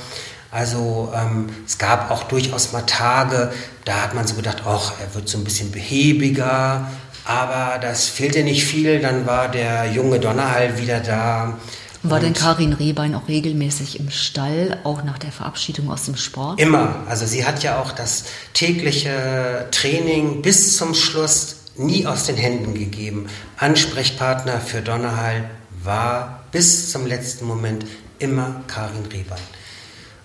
[0.51, 3.53] Also ähm, es gab auch durchaus mal Tage,
[3.87, 6.91] da hat man so gedacht, ach, er wird so ein bisschen behäbiger,
[7.25, 11.59] aber das fehlte nicht viel, dann war der junge Donnerhall wieder da.
[12.03, 16.61] War denn Karin Rehbein auch regelmäßig im Stall, auch nach der Verabschiedung aus dem Sport?
[16.61, 16.97] Immer.
[17.09, 22.75] Also sie hat ja auch das tägliche Training bis zum Schluss nie aus den Händen
[22.75, 23.27] gegeben.
[23.57, 25.49] Ansprechpartner für Donnerhall
[25.83, 27.87] war bis zum letzten Moment
[28.19, 29.39] immer Karin Rehbein.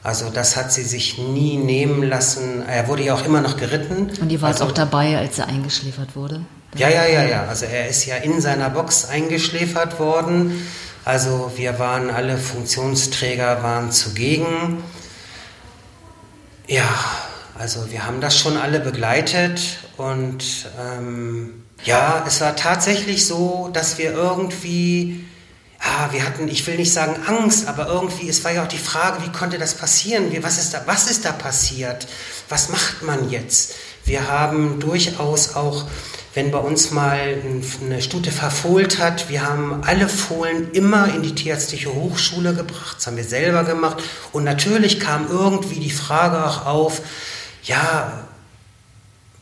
[0.04, 2.64] Also das hat sie sich nie nehmen lassen.
[2.68, 4.12] Er wurde ja auch immer noch geritten.
[4.22, 6.46] Und ihr wart also, auch dabei, als er eingeschläfert wurde?
[6.76, 7.46] Ja, ja, ja, ja.
[7.46, 10.66] Also er ist ja in seiner Box eingeschläfert worden.
[11.04, 14.84] Also wir waren alle Funktionsträger waren zugegen.
[16.68, 16.88] Ja,
[17.58, 23.98] also wir haben das schon alle begleitet und ähm, ja, es war tatsächlich so, dass
[23.98, 25.26] wir irgendwie
[25.84, 28.78] ja, wir hatten, ich will nicht sagen Angst, aber irgendwie, es war ja auch die
[28.78, 30.32] Frage, wie konnte das passieren?
[30.32, 32.08] Wie, was, ist da, was ist da passiert?
[32.50, 33.76] Was macht man jetzt?
[34.04, 35.86] Wir haben durchaus auch,
[36.34, 37.38] wenn bei uns mal
[37.84, 43.08] eine Stute verfohlt hat, wir haben alle Fohlen immer in die Tierärztliche Hochschule gebracht, das
[43.08, 44.02] haben wir selber gemacht.
[44.32, 47.02] Und natürlich kam irgendwie die Frage auch auf,
[47.68, 48.28] ja,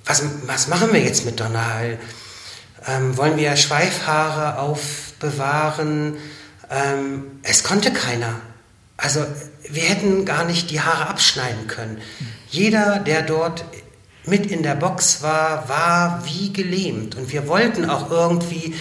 [0.06, 1.98] was, was machen wir jetzt mit Donnerhall?
[2.88, 6.18] Ähm, wollen wir Schweifhaare aufbewahren?
[6.70, 8.42] Ähm, es konnte keiner.
[8.98, 9.26] Also
[9.70, 12.02] wir hätten gar nicht die Haare abschneiden können.
[12.50, 13.66] Jeder, der dort
[14.26, 17.16] mit in der Box war, war wie gelähmt.
[17.16, 18.76] Und wir wollten auch irgendwie,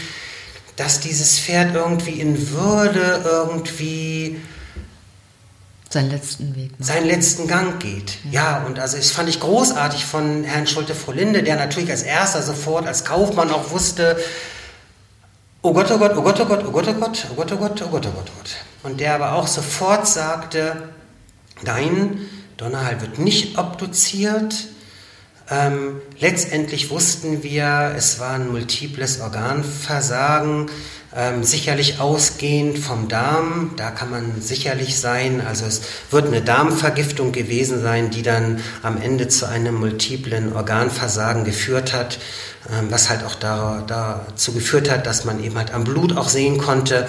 [0.76, 4.40] dass dieses Pferd irgendwie in Würde irgendwie
[5.94, 6.78] seinen letzten Weg.
[6.78, 6.84] Ne?
[6.84, 8.18] Seinen letzten Gang geht.
[8.30, 8.58] Ja.
[8.58, 12.86] ja, und also das fand ich großartig von Herrn Schulte-Frohlinde, der natürlich als erster sofort
[12.86, 14.18] als Kaufmann auch wusste,
[15.62, 17.56] oh Gott, oh Gott, oh Gott, oh Gott, oh Gott, oh Gott, oh Gott, oh
[17.56, 18.56] Gott, oh Gott, oh Gott, oh Gott.
[18.82, 20.90] Und der aber auch sofort sagte,
[21.62, 22.20] nein,
[22.58, 24.66] Donnerhall wird nicht obduziert.
[25.50, 30.70] Ähm, letztendlich wussten wir, es war ein multiples Organversagen.
[31.16, 37.30] Ähm, sicherlich ausgehend vom Darm, da kann man sicherlich sein, also es wird eine Darmvergiftung
[37.30, 42.18] gewesen sein, die dann am Ende zu einem multiplen Organversagen geführt hat,
[42.68, 46.28] ähm, was halt auch da, dazu geführt hat, dass man eben halt am Blut auch
[46.28, 47.06] sehen konnte,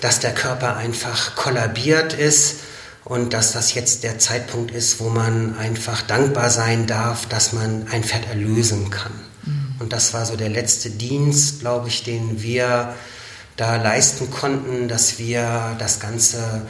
[0.00, 2.60] dass der Körper einfach kollabiert ist
[3.04, 7.86] und dass das jetzt der Zeitpunkt ist, wo man einfach dankbar sein darf, dass man
[7.90, 9.12] ein Pferd erlösen kann.
[9.44, 9.74] Mhm.
[9.78, 12.94] Und das war so der letzte Dienst, glaube ich, den wir
[13.56, 16.62] da leisten konnten, dass wir das Ganze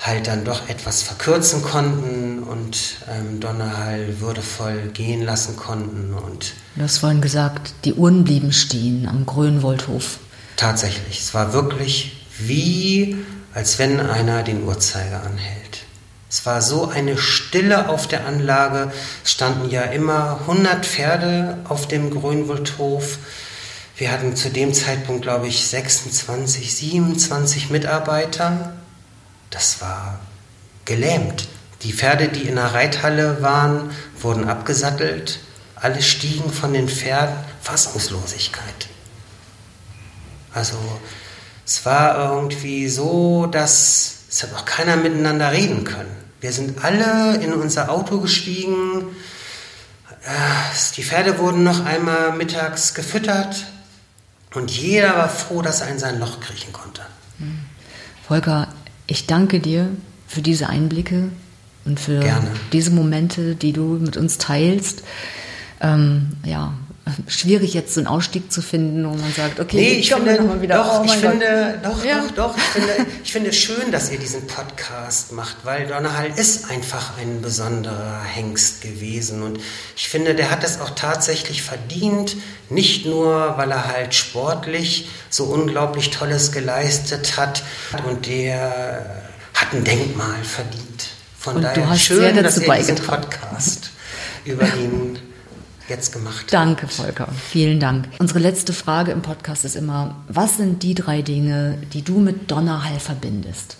[0.00, 6.14] halt dann doch etwas verkürzen konnten und ähm, Donnerhall würdevoll gehen lassen konnten.
[6.14, 10.18] Und du hast vorhin gesagt, die Uhren blieben stehen am Grönwoldhof.
[10.56, 13.16] Tatsächlich, es war wirklich wie,
[13.54, 15.65] als wenn einer den Uhrzeiger anhält.
[16.28, 18.92] Es war so eine Stille auf der Anlage.
[19.24, 23.18] Es standen ja immer 100 Pferde auf dem Grönwoldhof.
[23.96, 28.74] Wir hatten zu dem Zeitpunkt, glaube ich, 26, 27 Mitarbeiter.
[29.50, 30.18] Das war
[30.84, 31.48] gelähmt.
[31.82, 35.38] Die Pferde, die in der Reithalle waren, wurden abgesattelt.
[35.76, 37.36] Alle stiegen von den Pferden.
[37.62, 38.88] Fassungslosigkeit.
[40.52, 40.76] Also
[41.64, 46.14] es war irgendwie so, dass es hat auch keiner miteinander reden können.
[46.42, 49.00] Wir sind alle in unser Auto gestiegen.
[50.24, 53.64] Äh, die Pferde wurden noch einmal mittags gefüttert.
[54.52, 57.00] Und jeder war froh, dass er in sein Loch kriechen konnte.
[58.28, 58.68] Volker,
[59.06, 59.88] ich danke dir
[60.28, 61.30] für diese Einblicke
[61.86, 62.50] und für Gerne.
[62.72, 65.02] diese Momente, die du mit uns teilst.
[65.80, 66.74] Ähm, ja,
[67.28, 70.48] schwierig jetzt so einen Ausstieg zu finden, wo man sagt, okay, nee, ich finde, noch
[70.48, 70.76] mal wieder.
[70.76, 72.24] Doch, oh ich finde, doch, ja.
[72.34, 76.68] doch, doch, ich finde, ich finde schön, dass ihr diesen Podcast macht, weil Donnerhall ist
[76.68, 79.60] einfach ein besonderer Hengst gewesen und
[79.96, 82.36] ich finde, der hat es auch tatsächlich verdient,
[82.70, 87.62] nicht nur, weil er halt sportlich so unglaublich Tolles geleistet hat
[88.08, 89.22] und der
[89.54, 91.06] hat ein Denkmal verdient.
[91.38, 93.90] Von und daher schön, dass ihr diesen Podcast
[94.44, 95.18] über ihn
[95.88, 96.46] jetzt gemacht.
[96.50, 97.28] Danke, Volker.
[97.50, 98.08] Vielen Dank.
[98.18, 102.50] Unsere letzte Frage im Podcast ist immer, was sind die drei Dinge, die du mit
[102.50, 103.76] Donnerhall verbindest?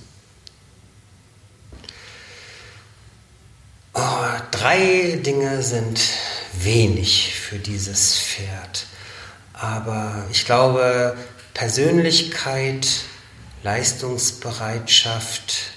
[3.94, 4.00] Oh,
[4.50, 6.00] drei Dinge sind
[6.52, 8.86] wenig für dieses Pferd.
[9.54, 11.16] Aber ich glaube,
[11.54, 12.86] Persönlichkeit,
[13.62, 15.70] Leistungsbereitschaft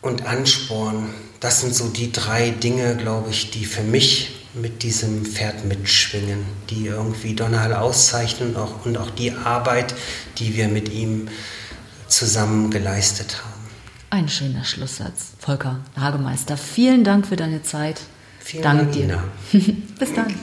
[0.00, 5.24] und Ansporn das sind so die drei Dinge, glaube ich, die für mich mit diesem
[5.24, 9.94] Pferd mitschwingen, die irgendwie Donnerhall auszeichnen und auch, und auch die Arbeit,
[10.38, 11.28] die wir mit ihm
[12.08, 13.58] zusammen geleistet haben.
[14.10, 15.32] Ein schöner Schlusssatz.
[15.38, 18.00] Volker Hagemeister, vielen Dank für deine Zeit.
[18.40, 19.06] Vielen Dank Dank, dir.
[19.06, 19.24] Nina.
[19.98, 20.34] Bis dann.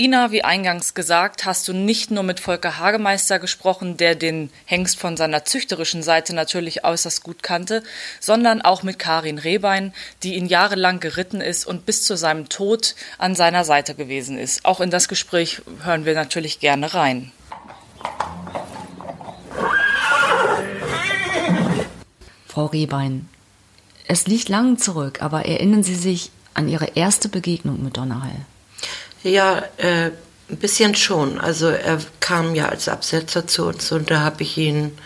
[0.00, 4.98] Ina, wie eingangs gesagt, hast du nicht nur mit Volker Hagemeister gesprochen, der den Hengst
[4.98, 7.82] von seiner züchterischen Seite natürlich äußerst gut kannte,
[8.18, 9.92] sondern auch mit Karin Rehbein,
[10.22, 14.64] die ihn jahrelang geritten ist und bis zu seinem Tod an seiner Seite gewesen ist.
[14.64, 17.30] Auch in das Gespräch hören wir natürlich gerne rein.
[22.46, 23.28] Frau Rehbein,
[24.08, 28.46] es liegt lang zurück, aber erinnern Sie sich an Ihre erste Begegnung mit Donnerhall?
[29.22, 30.10] Ja, äh,
[30.50, 31.40] ein bisschen schon.
[31.40, 34.96] Also er kam ja als Absetzer zu uns und da habe ich ihn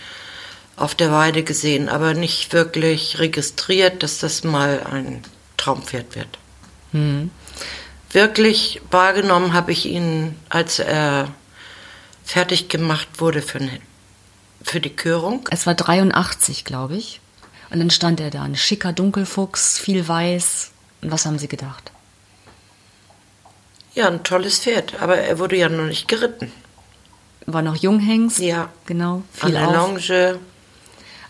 [0.77, 5.23] auf der Weide gesehen, aber nicht wirklich registriert, dass das mal ein
[5.57, 6.39] Traumpferd wird.
[8.11, 11.29] Wirklich wahrgenommen habe ich ihn, als er
[12.25, 13.61] fertig gemacht wurde für,
[14.63, 15.49] für die Körung.
[15.51, 17.21] Es war 83, glaube ich.
[17.71, 20.71] Und dann stand er da, ein schicker Dunkelfuchs, viel weiß.
[21.03, 21.91] Und was haben Sie gedacht?
[23.95, 26.51] Ja, ein tolles Pferd, aber er wurde ja noch nicht geritten.
[27.47, 28.39] War noch Junghengst?
[28.39, 28.71] Ja.
[28.87, 29.75] Genau, An viel der auf.
[29.75, 30.41] Longe.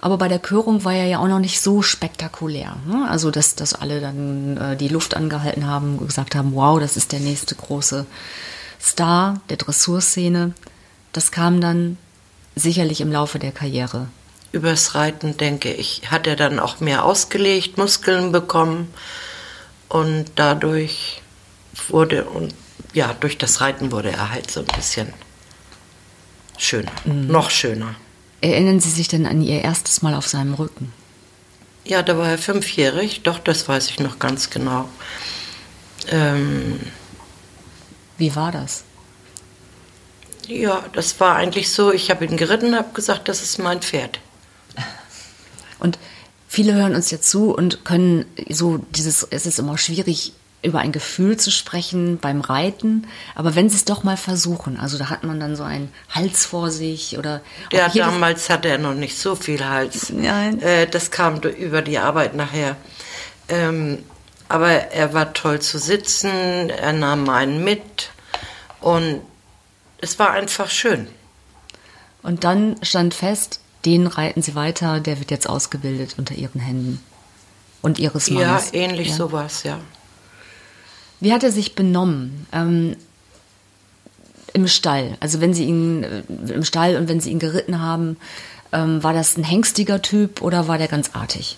[0.00, 2.76] Aber bei der Körung war er ja auch noch nicht so spektakulär.
[2.86, 3.06] Ne?
[3.08, 6.96] Also, dass, dass alle dann äh, die Luft angehalten haben und gesagt haben, wow, das
[6.96, 8.04] ist der nächste große
[8.80, 10.52] Star der Dressurszene.
[11.12, 11.96] Das kam dann
[12.54, 14.08] sicherlich im Laufe der Karriere.
[14.52, 18.92] Übers Reiten, denke ich, hat er dann auch mehr ausgelegt, Muskeln bekommen
[19.88, 21.22] und dadurch
[21.88, 22.54] wurde und
[22.92, 25.12] ja, durch das Reiten wurde er halt so ein bisschen
[26.58, 27.94] schöner, noch schöner.
[28.40, 30.92] Erinnern Sie sich denn an Ihr erstes Mal auf seinem Rücken?
[31.84, 34.88] Ja, da war er fünfjährig, doch, das weiß ich noch ganz genau.
[36.08, 36.80] Ähm,
[38.18, 38.84] Wie war das?
[40.48, 44.20] ja, das war eigentlich so, ich habe ihn geritten, habe gesagt, das ist mein Pferd.
[45.78, 45.98] Und
[46.48, 50.32] viele hören uns jetzt zu und können so dieses, es ist immer schwierig,
[50.64, 54.98] über ein Gefühl zu sprechen beim Reiten, aber wenn sie es doch mal versuchen, also
[54.98, 57.40] da hat man dann so einen Hals vor sich oder
[57.72, 60.10] Ja, damals hatte er noch nicht so viel Hals.
[60.10, 60.60] Nein.
[60.62, 62.76] Äh, das kam über die Arbeit nachher.
[63.48, 64.02] Ähm,
[64.48, 68.10] aber er war toll zu sitzen, er nahm einen mit
[68.80, 69.20] und
[70.00, 71.08] es war einfach schön.
[72.22, 77.00] Und dann stand fest, den reiten sie weiter, der wird jetzt ausgebildet unter ihren Händen.
[77.82, 78.72] Und ihres Ja, Mannes.
[78.72, 79.14] ähnlich Ja.
[79.14, 79.78] sowas, ja.
[81.20, 82.46] Wie hat er sich benommen?
[82.52, 82.96] Ähm,
[84.52, 85.16] Im Stall.
[85.20, 88.16] Also wenn sie ihn äh, im Stall und wenn sie ihn geritten haben,
[88.72, 91.56] ähm, war das ein hengstiger Typ oder war der ganz artig?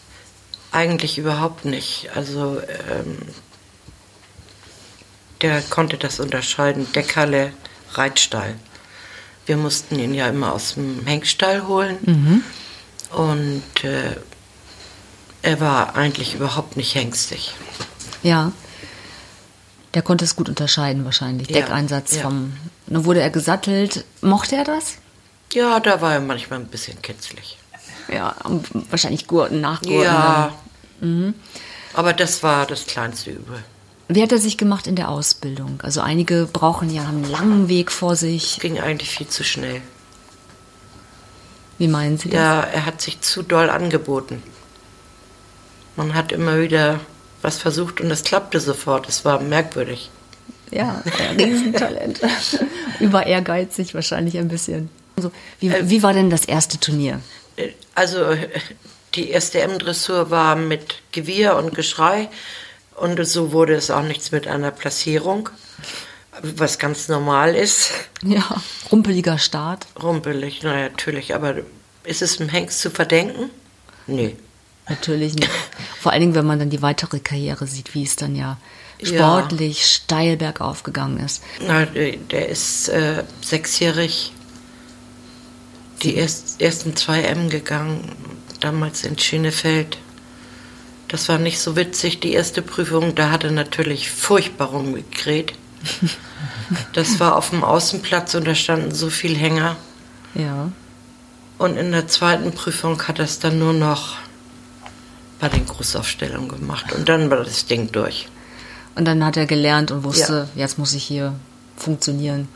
[0.72, 2.10] Eigentlich überhaupt nicht.
[2.14, 3.18] Also ähm,
[5.40, 6.90] der konnte das unterscheiden.
[6.92, 7.52] Deckerle,
[7.92, 8.54] Reitstall.
[9.46, 12.42] Wir mussten ihn ja immer aus dem Hengstall holen.
[13.16, 14.16] Und äh,
[15.42, 17.54] er war eigentlich überhaupt nicht hengstig.
[18.22, 18.52] Ja.
[19.96, 21.48] Der konnte es gut unterscheiden wahrscheinlich.
[21.48, 22.22] Ja, Deckeinsatz ja.
[22.24, 22.52] vom.
[22.86, 24.04] Dann wurde er gesattelt.
[24.20, 24.98] Mochte er das?
[25.54, 27.56] Ja, da war er manchmal ein bisschen kitzlig.
[28.12, 28.36] Ja,
[28.90, 30.02] wahrscheinlich Gurten, Nachgurten.
[30.02, 30.52] Ja.
[31.00, 31.32] dann.
[31.94, 33.64] Aber das war das kleinste Übel.
[34.08, 35.80] Wie hat er sich gemacht in der Ausbildung?
[35.82, 38.58] Also einige brauchen ja einen langen Weg vor sich.
[38.60, 39.80] Ging eigentlich viel zu schnell.
[41.78, 42.38] Wie meinen Sie das?
[42.38, 44.42] Ja, er hat sich zu doll angeboten.
[45.96, 47.00] Man hat immer wieder
[47.46, 49.08] was versucht und es klappte sofort.
[49.08, 50.10] Es war merkwürdig.
[50.72, 51.02] Ja,
[51.38, 52.20] Riesentalent.
[53.00, 54.90] Über ehrgeizig wahrscheinlich ein bisschen.
[55.16, 55.30] Also,
[55.60, 57.20] wie, wie war denn das erste Turnier?
[57.56, 58.48] Äh, Also äh,
[59.14, 62.28] die erste M-Dressur war mit Gewirr und Geschrei
[62.96, 65.48] und so wurde es auch nichts mit einer Platzierung,
[66.42, 67.92] was ganz normal ist.
[68.22, 69.86] Ja, rumpeliger Start.
[70.02, 71.54] Rumpelig, na ja, natürlich, aber
[72.02, 73.50] ist es dem Hengst zu verdenken?
[74.06, 74.36] Nee.
[74.88, 75.50] Natürlich nicht.
[76.00, 78.56] Vor allen Dingen, wenn man dann die weitere Karriere sieht, wie es dann ja
[79.00, 79.08] Ja.
[79.08, 81.42] sportlich steil bergauf gegangen ist.
[81.66, 84.32] Na, der ist äh, sechsjährig
[86.02, 88.12] die erst, ersten zwei M gegangen,
[88.60, 89.98] damals in Schienefeld.
[91.08, 93.14] Das war nicht so witzig, die erste Prüfung.
[93.14, 95.54] Da hat er natürlich furchtbar rumgekräht.
[96.92, 99.76] Das war auf dem Außenplatz und da standen so viel Hänger.
[100.34, 100.70] Ja.
[101.58, 104.16] Und in der zweiten Prüfung hat er es dann nur noch
[105.38, 106.92] bei den Großaufstellungen gemacht.
[106.92, 108.28] Und dann war das Ding durch.
[108.94, 111.34] Und dann hat er gelernt und wusste, jetzt muss ich hier
[111.76, 112.48] funktionieren.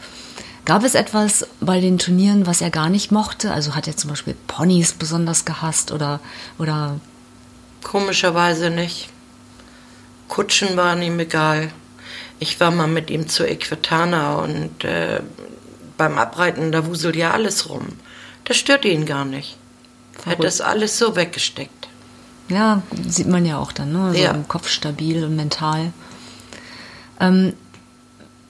[0.65, 3.53] Gab es etwas bei den Turnieren, was er gar nicht mochte?
[3.53, 6.21] Also hat er zum Beispiel Ponys besonders gehasst oder,
[6.59, 7.01] oder
[7.83, 9.09] Komischerweise nicht.
[10.29, 11.73] Kutschen waren ihm egal.
[12.39, 15.21] Ich war mal mit ihm zu Equitana und äh,
[15.97, 17.89] beim Abreiten, da wuselt ja alles rum.
[18.45, 19.57] Das stört ihn gar nicht.
[20.25, 21.80] Er hat das alles so weggesteckt.
[22.51, 24.13] Ja, sieht man ja auch dann, ne?
[24.13, 24.33] So Ja.
[24.33, 25.93] im Kopf stabil und mental.
[27.21, 27.55] Ähm,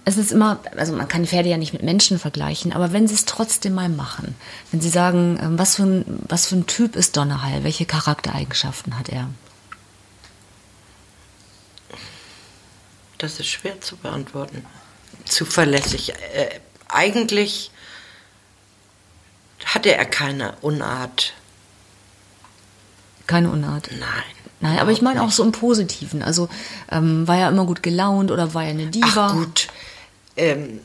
[0.04, 3.14] es ist immer, also man kann Pferde ja nicht mit Menschen vergleichen, aber wenn sie
[3.14, 4.34] es trotzdem mal machen,
[4.72, 8.98] wenn sie sagen, ähm, was für ein, was für ein Typ ist Donnerhall, welche Charaktereigenschaften
[8.98, 9.28] hat er?
[13.18, 14.64] Das ist schwer zu beantworten.
[15.26, 16.14] Zuverlässig.
[16.14, 17.70] Äh, eigentlich
[19.66, 21.34] hatte er keine Unart.
[23.30, 23.88] Keine Unart.
[23.92, 24.40] Nein.
[24.60, 26.22] Nein, aber ich meine auch so im Positiven.
[26.22, 26.48] Also
[26.90, 29.28] ähm, war er immer gut gelaunt oder war er eine Diva?
[29.28, 29.68] Ach gut.
[30.36, 30.80] Ähm,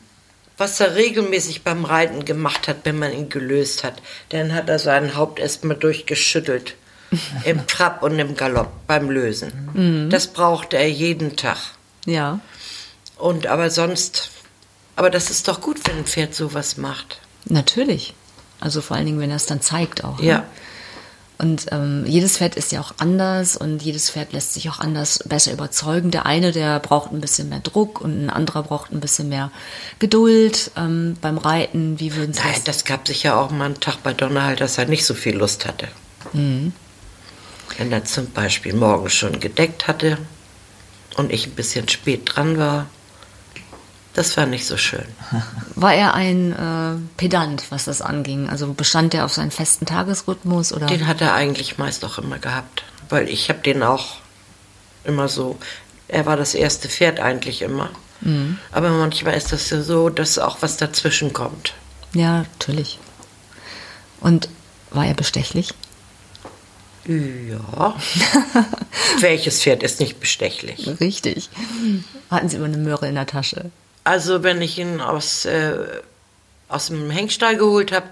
[0.56, 4.78] was er regelmäßig beim Reiten gemacht hat, wenn man ihn gelöst hat, dann hat er
[4.78, 6.76] sein Haupt erstmal durchgeschüttelt.
[7.44, 10.08] Im Trab und im Galopp beim Lösen.
[10.10, 11.58] Das brauchte er jeden Tag.
[12.04, 12.40] Ja.
[13.16, 14.30] Und aber sonst,
[14.96, 17.20] aber das ist doch gut, wenn ein Pferd sowas macht.
[17.44, 18.14] Natürlich.
[18.58, 20.18] Also vor allen Dingen, wenn er es dann zeigt auch.
[20.18, 20.38] Ja.
[20.38, 20.44] Ne?
[21.38, 25.18] Und ähm, jedes Pferd ist ja auch anders und jedes Pferd lässt sich auch anders
[25.26, 26.10] besser überzeugen.
[26.10, 29.50] Der eine, der braucht ein bisschen mehr Druck und ein anderer braucht ein bisschen mehr
[29.98, 32.00] Geduld ähm, beim Reiten.
[32.00, 32.64] Wie würden Sie Nein, das?
[32.64, 35.66] das gab sicher auch mal einen Tag bei Donnerhall, dass er nicht so viel Lust
[35.66, 35.88] hatte.
[37.76, 40.16] Wenn er zum Beispiel morgens schon gedeckt hatte
[41.16, 42.86] und ich ein bisschen spät dran war,
[44.16, 45.04] das war nicht so schön.
[45.74, 48.48] War er ein äh, Pedant, was das anging?
[48.48, 50.86] Also bestand er auf seinen festen Tagesrhythmus oder?
[50.86, 54.16] Den hat er eigentlich meist auch immer gehabt, weil ich habe den auch
[55.04, 55.58] immer so.
[56.08, 57.90] Er war das erste Pferd eigentlich immer.
[58.72, 61.74] Aber manchmal ist das ja so, dass auch was dazwischen kommt.
[62.12, 62.98] Ja, natürlich.
[64.20, 64.48] Und
[64.90, 65.74] war er bestechlich?
[67.06, 67.94] Ja.
[69.20, 70.88] Welches Pferd ist nicht bestechlich?
[70.98, 71.50] Richtig.
[72.30, 73.70] Hatten Sie immer eine Möhre in der Tasche?
[74.06, 75.74] Also wenn ich ihn aus, äh,
[76.68, 78.06] aus dem Hengstall geholt habe,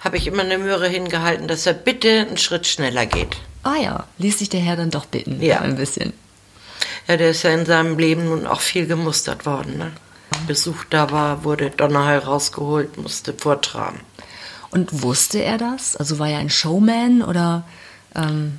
[0.00, 3.36] habe ich immer eine Möhre hingehalten, dass er bitte einen Schritt schneller geht.
[3.62, 5.40] Ah ja, ließ sich der Herr dann doch bitten.
[5.40, 5.60] Ja.
[5.60, 6.12] Ein bisschen.
[7.06, 9.78] Ja, der ist ja in seinem Leben nun auch viel gemustert worden.
[9.78, 9.92] Ne?
[10.48, 14.00] Besuch da war, wurde Donnerhall rausgeholt, musste vortragen.
[14.70, 15.94] Und wusste er das?
[15.94, 17.62] Also war er ein Showman oder
[18.16, 18.58] ähm,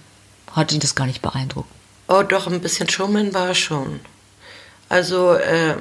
[0.53, 1.69] hat ihn das gar nicht beeindruckt?
[2.07, 3.99] Oh, doch, ein bisschen Showman war er schon.
[4.88, 5.75] Also, äh,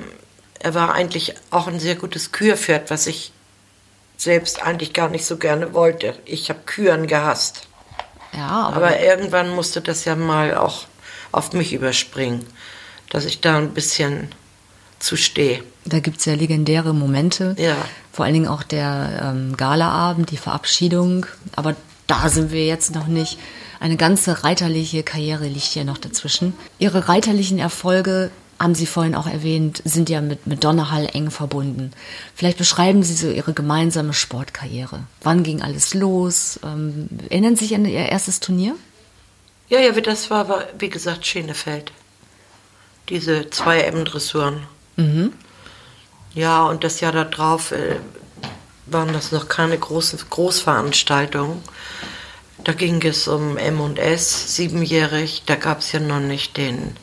[0.61, 3.33] er war eigentlich auch ein sehr gutes Kürpferd, was ich
[4.17, 6.15] selbst eigentlich gar nicht so gerne wollte.
[6.25, 7.69] Ich habe Küren gehasst.
[8.33, 10.87] Ja, aber, Aber irgendwann musste das ja mal auch
[11.33, 12.47] auf mich überspringen,
[13.11, 14.29] dass ich da ein bisschen
[14.99, 15.63] zu stehe.
[15.85, 17.55] da gibt es ja legendäre Momente.
[17.59, 17.77] Ja.
[18.13, 21.27] Vor allen Dingen auch der ähm, Galaabend, die Verabschiedung.
[21.55, 21.77] Aber
[22.07, 23.39] da sind wir jetzt noch nicht.
[23.79, 26.55] Eine ganze reiterliche Karriere liegt hier noch dazwischen.
[26.79, 31.93] Ihre reiterlichen Erfolge, haben Sie vorhin auch erwähnt, sind ja mit, mit Donnerhall eng verbunden.
[32.35, 35.01] Vielleicht beschreiben Sie so Ihre gemeinsame Sportkarriere.
[35.23, 36.59] Wann ging alles los?
[36.65, 38.75] Ähm, erinnern Sie sich an Ihr erstes Turnier?
[39.69, 41.93] Ja, ja, wie das war, war wie gesagt Schenefeld.
[43.09, 44.63] Diese zwei M-Dressuren.
[46.35, 47.97] Ja, und das Jahr darauf äh,
[48.87, 51.63] waren das noch keine großen Großveranstaltungen.
[52.65, 55.43] Da ging es um M&S, siebenjährig.
[55.47, 56.97] Da gab es ja noch nicht den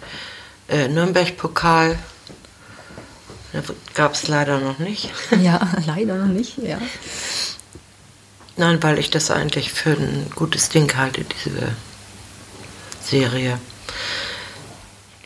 [0.68, 1.98] äh, Nürnberg-Pokal.
[3.94, 5.12] Gab es leider noch nicht.
[5.42, 6.80] Ja, leider noch nicht, ja.
[8.56, 11.72] Nein, weil ich das eigentlich für ein gutes Ding halte, diese
[13.02, 13.60] Serie.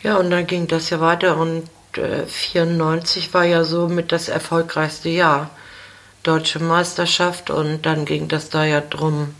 [0.03, 4.29] Ja, und dann ging das ja weiter und äh, 94 war ja so mit das
[4.29, 5.49] erfolgreichste Jahr.
[6.23, 9.33] Deutsche Meisterschaft und dann ging das da ja drum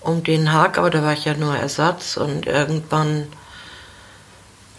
[0.00, 3.26] um Den Haag, aber da war ich ja nur Ersatz und irgendwann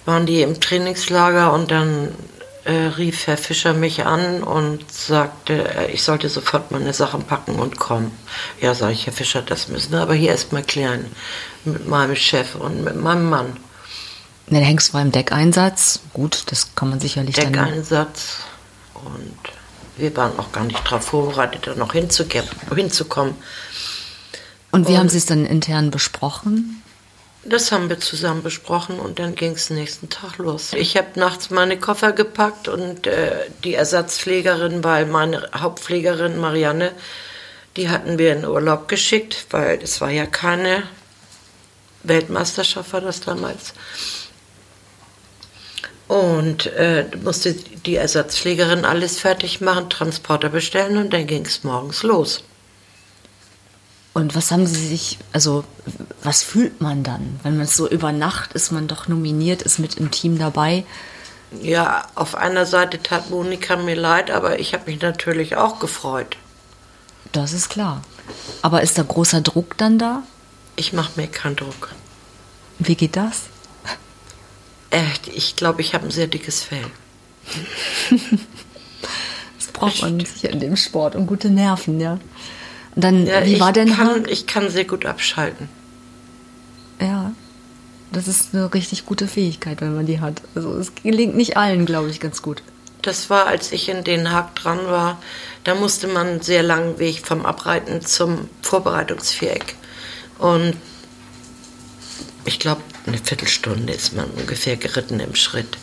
[0.05, 2.09] waren die im Trainingslager und dann
[2.63, 7.55] äh, rief Herr Fischer mich an und sagte, äh, ich sollte sofort meine Sachen packen
[7.55, 8.11] und kommen.
[8.61, 11.05] Ja, sage ich, Herr Fischer, das müssen wir aber hier erstmal klären
[11.63, 13.57] mit meinem Chef und mit meinem Mann.
[14.47, 15.99] Der Hengst war im Deckeinsatz.
[16.13, 17.51] Gut, das kann man sicherlich dann.
[17.53, 18.37] Deckeinsatz
[18.93, 19.37] und
[19.97, 23.35] wir waren auch gar nicht darauf vorbereitet, da noch hinzukommen.
[24.71, 26.81] Und wie Und- haben Sie es dann intern besprochen?
[27.47, 30.73] Das haben wir zusammen besprochen und dann ging es nächsten Tag los.
[30.73, 36.91] Ich habe nachts meine Koffer gepackt und äh, die Ersatzpflegerin, weil meine Hauptpflegerin Marianne,
[37.77, 40.83] die hatten wir in Urlaub geschickt, weil es war ja keine
[42.01, 43.73] Weltmeisterschaft, war das damals.
[46.07, 52.01] Und äh, musste die Ersatzpflegerin alles fertig machen, Transporter bestellen und dann ging es morgens
[52.01, 52.43] los.
[54.15, 55.65] Und was haben Sie sich, also
[56.23, 59.95] was fühlt man dann, wenn man so über Nacht ist, man doch nominiert, ist mit
[59.95, 60.85] im Team dabei?
[61.61, 66.37] Ja, auf einer Seite tat Monika mir leid, aber ich habe mich natürlich auch gefreut.
[67.33, 68.03] Das ist klar.
[68.61, 70.23] Aber ist da großer Druck dann da?
[70.77, 71.89] Ich mache mir keinen Druck.
[72.79, 73.41] Wie geht das?
[74.91, 75.03] Äh,
[75.33, 76.85] ich glaube, ich habe ein sehr dickes Fell.
[79.57, 82.17] das braucht man sicher in dem Sport und gute Nerven, ja.
[82.95, 84.25] Und dann, Ja, wie ich war denn kann?
[84.27, 85.69] Ich kann sehr gut abschalten.
[86.99, 87.33] Ja,
[88.11, 90.41] das ist eine richtig gute Fähigkeit, wenn man die hat.
[90.55, 92.63] Also es gelingt nicht allen, glaube ich, ganz gut.
[93.01, 95.21] Das war, als ich in Den Haag dran war.
[95.63, 99.75] Da musste man einen sehr langen Weg vom Abreiten zum Vorbereitungsviereck.
[100.39, 100.75] Und
[102.45, 105.77] ich glaube, eine Viertelstunde ist man ungefähr geritten im Schritt.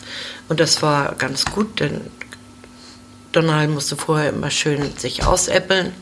[0.49, 2.01] Und das war ganz gut, denn
[3.31, 5.93] Donald musste vorher immer schön sich ausäppeln.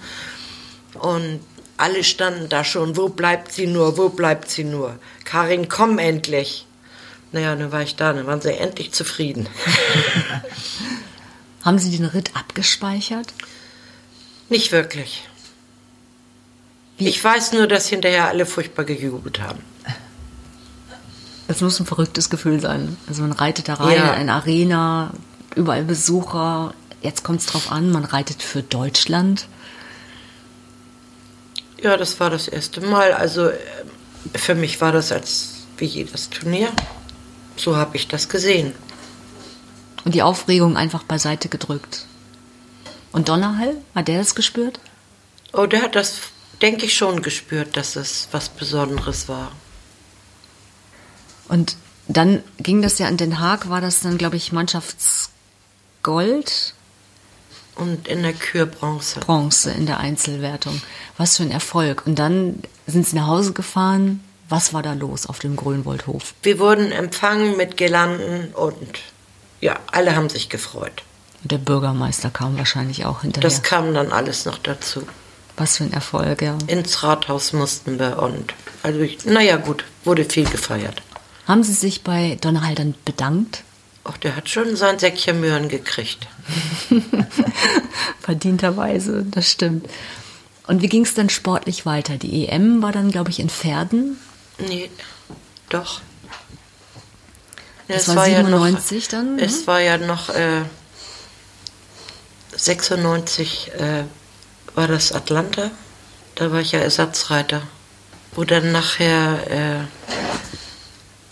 [1.01, 1.39] Und
[1.77, 4.97] alle standen da schon, wo bleibt sie nur, wo bleibt sie nur?
[5.23, 6.65] Karin, komm endlich.
[7.31, 9.47] Naja, dann war ich da, dann waren sie endlich zufrieden.
[11.63, 13.33] Haben Sie den Ritt abgespeichert?
[14.49, 15.23] Nicht wirklich.
[16.97, 19.59] Wie- Ich weiß nur, dass hinterher alle furchtbar gejubelt haben.
[21.47, 22.97] Das muss ein verrücktes Gefühl sein.
[23.07, 24.13] Also man reitet da rein Ja.
[24.13, 25.11] in eine Arena,
[25.55, 26.73] überall Besucher.
[27.01, 29.47] Jetzt kommt es drauf an, man reitet für Deutschland.
[31.81, 33.13] Ja, das war das erste Mal.
[33.13, 33.57] Also äh,
[34.35, 36.69] für mich war das als wie jedes Turnier.
[37.57, 38.73] So habe ich das gesehen.
[40.05, 42.05] Und die Aufregung einfach beiseite gedrückt.
[43.11, 44.79] Und Donnerhall, hat der das gespürt?
[45.53, 46.19] Oh, der hat das,
[46.61, 49.51] denke ich, schon gespürt, dass es was Besonderes war.
[51.49, 51.75] Und
[52.07, 56.73] dann ging das ja in Den Haag, war das dann, glaube ich, Mannschaftsgold,
[57.75, 59.19] Und in der Kür Bronze.
[59.21, 60.81] Bronze in der Einzelwertung.
[61.17, 62.05] Was für ein Erfolg.
[62.05, 64.23] Und dann sind sie nach Hause gefahren.
[64.49, 66.33] Was war da los auf dem Grünwoldhof?
[66.43, 68.99] Wir wurden empfangen mit Girlanden und
[69.61, 71.03] ja, alle haben sich gefreut.
[71.41, 73.49] Und der Bürgermeister kam wahrscheinlich auch hinterher.
[73.49, 75.03] Das kam dann alles noch dazu.
[75.55, 76.57] Was für ein Erfolg, ja.
[76.67, 78.53] Ins Rathaus mussten wir und
[78.83, 81.01] also ich, naja gut, wurde viel gefeiert.
[81.47, 83.63] Haben Sie sich bei Donnerhall dann bedankt?
[84.03, 86.27] Ach, der hat schon sein Säckchen Möhren gekriegt.
[88.19, 89.87] Verdienterweise, das stimmt.
[90.67, 92.17] Und wie ging es dann sportlich weiter?
[92.17, 94.17] Die EM war dann, glaube ich, in Pferden.
[94.57, 94.89] Nee,
[95.69, 96.01] doch.
[97.87, 99.43] Ja, Das es war ja 97 dann, ne?
[99.43, 100.61] Es war ja noch äh,
[102.55, 104.03] 96 äh,
[104.75, 105.71] war das Atlanta.
[106.35, 107.61] Da war ich ja Ersatzreiter.
[108.33, 110.13] Wo dann nachher äh,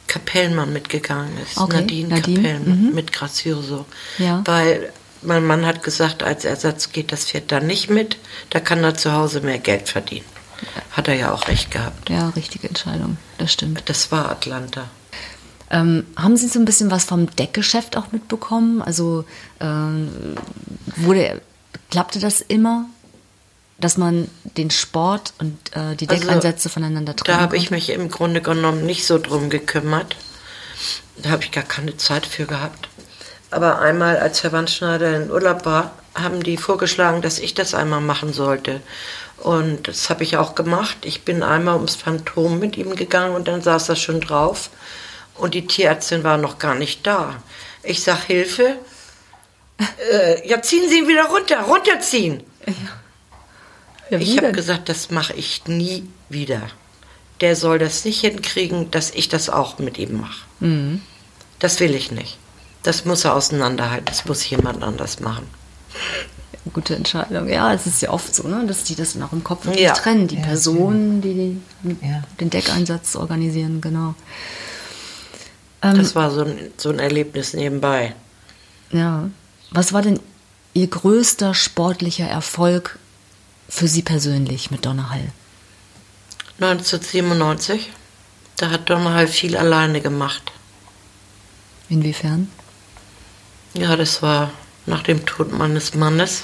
[0.10, 1.57] Kapellmann mitgegangen ist.
[1.57, 2.95] Okay, Nadine, Nadine, Kapellmann mhm.
[2.95, 3.86] mit Grazioso.
[4.18, 4.41] Ja.
[4.45, 4.91] Weil
[5.22, 8.18] mein Mann hat gesagt, als Ersatz geht das Pferd da nicht mit.
[8.49, 10.26] Da kann er zu Hause mehr Geld verdienen.
[10.91, 12.10] Hat er ja auch recht gehabt.
[12.10, 13.84] Ja, richtige Entscheidung, das stimmt.
[13.86, 14.89] Das war Atlanta.
[15.72, 18.82] Ähm, haben Sie so ein bisschen was vom Deckgeschäft auch mitbekommen?
[18.82, 19.24] Also
[19.60, 20.36] ähm,
[20.97, 21.41] wurde,
[21.91, 22.86] klappte das immer,
[23.80, 27.90] dass man den Sport und äh, die Also, Deckeinsätze voneinander trennen Da habe ich mich
[27.90, 30.16] im Grunde genommen nicht so drum gekümmert.
[31.18, 32.90] Da habe ich gar keine Zeit für gehabt.
[33.52, 38.02] Aber einmal, als Herr Wandschneider in Urlaub war, haben die vorgeschlagen, dass ich das einmal
[38.02, 38.82] machen sollte.
[39.38, 40.98] Und das habe ich auch gemacht.
[41.04, 44.70] Ich bin einmal ums Phantom mit ihm gegangen und dann saß er schon drauf.
[45.36, 47.42] Und die Tierärztin war noch gar nicht da.
[47.84, 48.78] Ich sag Hilfe.
[50.12, 52.44] Äh, ja, ziehen Sie ihn wieder runter, runterziehen.
[52.66, 52.74] Ja,
[54.10, 56.62] wie Ich habe gesagt, das mache ich nie wieder.
[57.41, 60.41] Der soll das nicht hinkriegen, dass ich das auch mit ihm mache.
[60.60, 61.01] Mhm.
[61.60, 62.38] Das will ich nicht.
[62.84, 64.05] Das muss er auseinanderhalten.
[64.05, 65.47] Das muss jemand anders machen.
[66.74, 67.47] Gute Entscheidung.
[67.47, 69.93] Ja, es ist ja oft so, ne, dass die das dann auch im Kopf Ja.
[69.93, 70.28] trennen.
[70.28, 71.64] Die Ja, Personen, die den,
[72.01, 72.24] Ja.
[72.39, 74.14] den Deckeinsatz organisieren, genau.
[75.82, 78.14] Ähm, Das war so ein, so ein Erlebnis nebenbei.
[78.91, 79.30] Ja.
[79.72, 80.20] Was war denn
[80.74, 82.99] Ihr größter sportlicher Erfolg
[83.70, 85.32] für Sie persönlich mit Donnerhall?
[86.59, 87.89] 1997,
[88.57, 90.51] da hat Donnerhall viel alleine gemacht.
[91.88, 92.51] Inwiefern?
[93.74, 94.51] Ja, das war
[94.86, 96.43] nach dem Tod meines Mannes.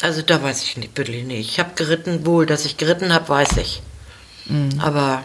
[0.00, 1.50] Also da weiß ich nicht, wirklich nicht.
[1.50, 3.82] Ich habe geritten, wohl, dass ich geritten habe, weiß ich.
[4.46, 4.80] Mhm.
[4.80, 5.24] Aber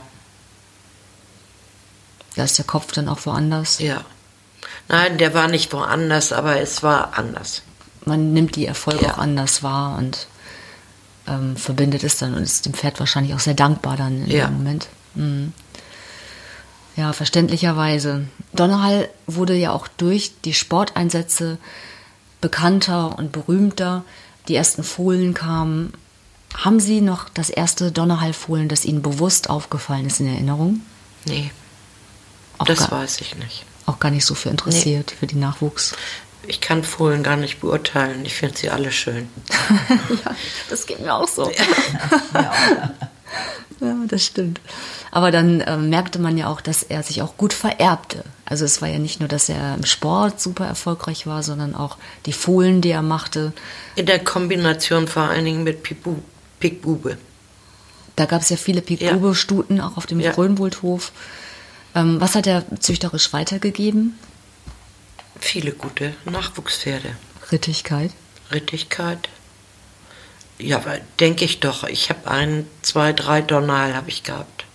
[2.37, 3.79] Da ist der Kopf dann auch woanders.
[3.79, 4.05] Ja.
[4.87, 7.63] Nein, der war nicht woanders, aber es war anders.
[8.07, 9.13] Man nimmt die Erfolge Ja.
[9.13, 10.27] auch anders wahr und
[11.27, 14.47] ähm, verbindet es dann und ist dem Pferd wahrscheinlich auch sehr dankbar dann in Ja.
[14.47, 14.87] dem Moment.
[15.15, 15.53] Mhm.
[16.95, 18.25] Ja, verständlicherweise.
[18.53, 21.57] Donnerhall wurde ja auch durch die Sporteinsätze
[22.41, 24.03] bekannter und berühmter.
[24.47, 25.93] Die ersten Fohlen kamen.
[26.55, 30.81] Haben Sie noch das erste Donnerhall-Fohlen, das Ihnen bewusst aufgefallen ist in Erinnerung?
[31.25, 31.51] Nee,
[32.57, 33.65] Auch das gar, weiß ich nicht.
[33.85, 35.93] auch gar nicht so für interessiert, für den Nachwuchs.
[36.45, 38.25] Ich kann Fohlen gar nicht beurteilen.
[38.25, 39.29] Ich finde sie alle schön.
[40.25, 40.35] ja,
[40.69, 41.51] das geht mir auch so.
[42.33, 44.61] ja, das stimmt.
[45.11, 48.23] Aber dann äh, merkte man ja auch, dass er sich auch gut vererbte.
[48.45, 51.97] Also es war ja nicht nur, dass er im Sport super erfolgreich war, sondern auch
[52.25, 53.51] die Fohlen, die er machte.
[53.95, 56.15] In der Kombination vor allen Dingen mit Pipu,
[56.59, 57.17] Pikbube.
[58.15, 60.31] Da gab es ja viele Pikbube-Stuten auch auf dem ja.
[60.31, 61.11] Grönwoldhof.
[61.93, 64.17] Ähm, was hat er züchterisch weitergegeben?
[65.39, 67.15] Viele gute Nachwuchspferde.
[67.51, 68.11] Rittigkeit?
[68.51, 69.29] Rittigkeit.
[70.59, 70.83] Ja,
[71.19, 71.83] denke ich doch.
[71.83, 74.65] Ich habe ein, zwei, drei Donal habe ich gehabt.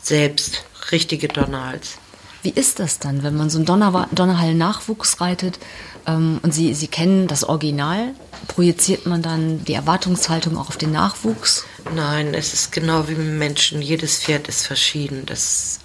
[0.00, 1.98] Selbst richtige Donals.
[2.42, 5.58] Wie ist das dann, wenn man so einen Donner Donnerhall-Nachwuchs reitet
[6.06, 8.14] ähm, und Sie, Sie kennen das Original?
[8.46, 11.64] Projiziert man dann die Erwartungshaltung auch auf den Nachwuchs?
[11.92, 13.82] Nein, es ist genau wie mit Menschen.
[13.82, 15.26] Jedes Pferd ist verschieden.
[15.26, 15.80] Das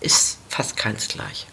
[0.00, 1.46] ist fast keins gleich.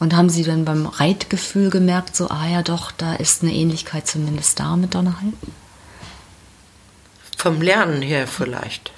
[0.00, 4.06] Und haben Sie dann beim Reitgefühl gemerkt, so, ah ja doch, da ist eine Ähnlichkeit
[4.08, 5.34] zumindest da mit Donnerhall?
[7.36, 8.92] Vom Lernen her vielleicht.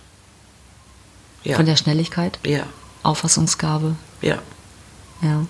[1.43, 1.57] Ja.
[1.57, 2.39] Von der Schnelligkeit?
[2.47, 2.67] Ja.
[3.03, 3.97] Auffassungsgabe?
[4.21, 4.39] Ja.
[5.23, 5.45] Ja.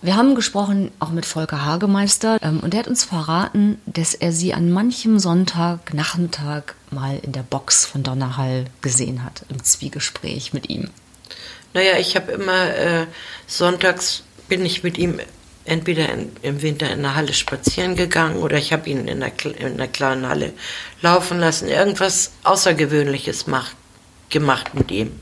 [0.00, 4.32] Wir haben gesprochen auch mit Volker Hagemeister ähm, und er hat uns verraten, dass er
[4.32, 10.52] sie an manchem Sonntag, Nachmittag mal in der Box von Donnerhall gesehen hat, im Zwiegespräch
[10.52, 10.90] mit ihm.
[11.74, 13.06] Naja, ich habe immer äh,
[13.46, 15.20] sonntags bin ich mit ihm
[15.64, 19.32] entweder in, im Winter in der Halle spazieren gegangen oder ich habe ihn in der,
[19.58, 20.52] in der kleinen Halle
[21.02, 21.68] laufen lassen.
[21.68, 23.74] Irgendwas Außergewöhnliches macht,
[24.30, 25.18] gemacht mit ihm.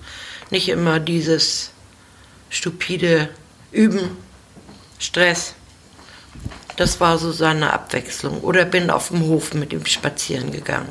[0.50, 1.70] Nicht immer dieses
[2.50, 3.30] stupide
[3.70, 4.16] Üben,
[4.98, 5.54] Stress.
[6.76, 8.40] Das war so seine Abwechslung.
[8.40, 10.88] Oder bin auf dem Hof mit ihm spazieren gegangen.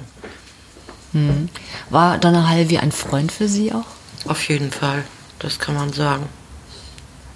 [1.11, 1.49] Hm.
[1.89, 3.85] War Donnerhall wie ein Freund für Sie auch?
[4.25, 5.03] Auf jeden Fall
[5.41, 6.29] das kann man sagen.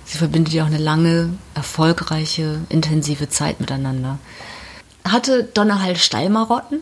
[0.05, 4.19] Sie verbindet ja auch eine lange, erfolgreiche, intensive Zeit miteinander.
[5.03, 6.81] Hatte Donnerhall Stallmarotten?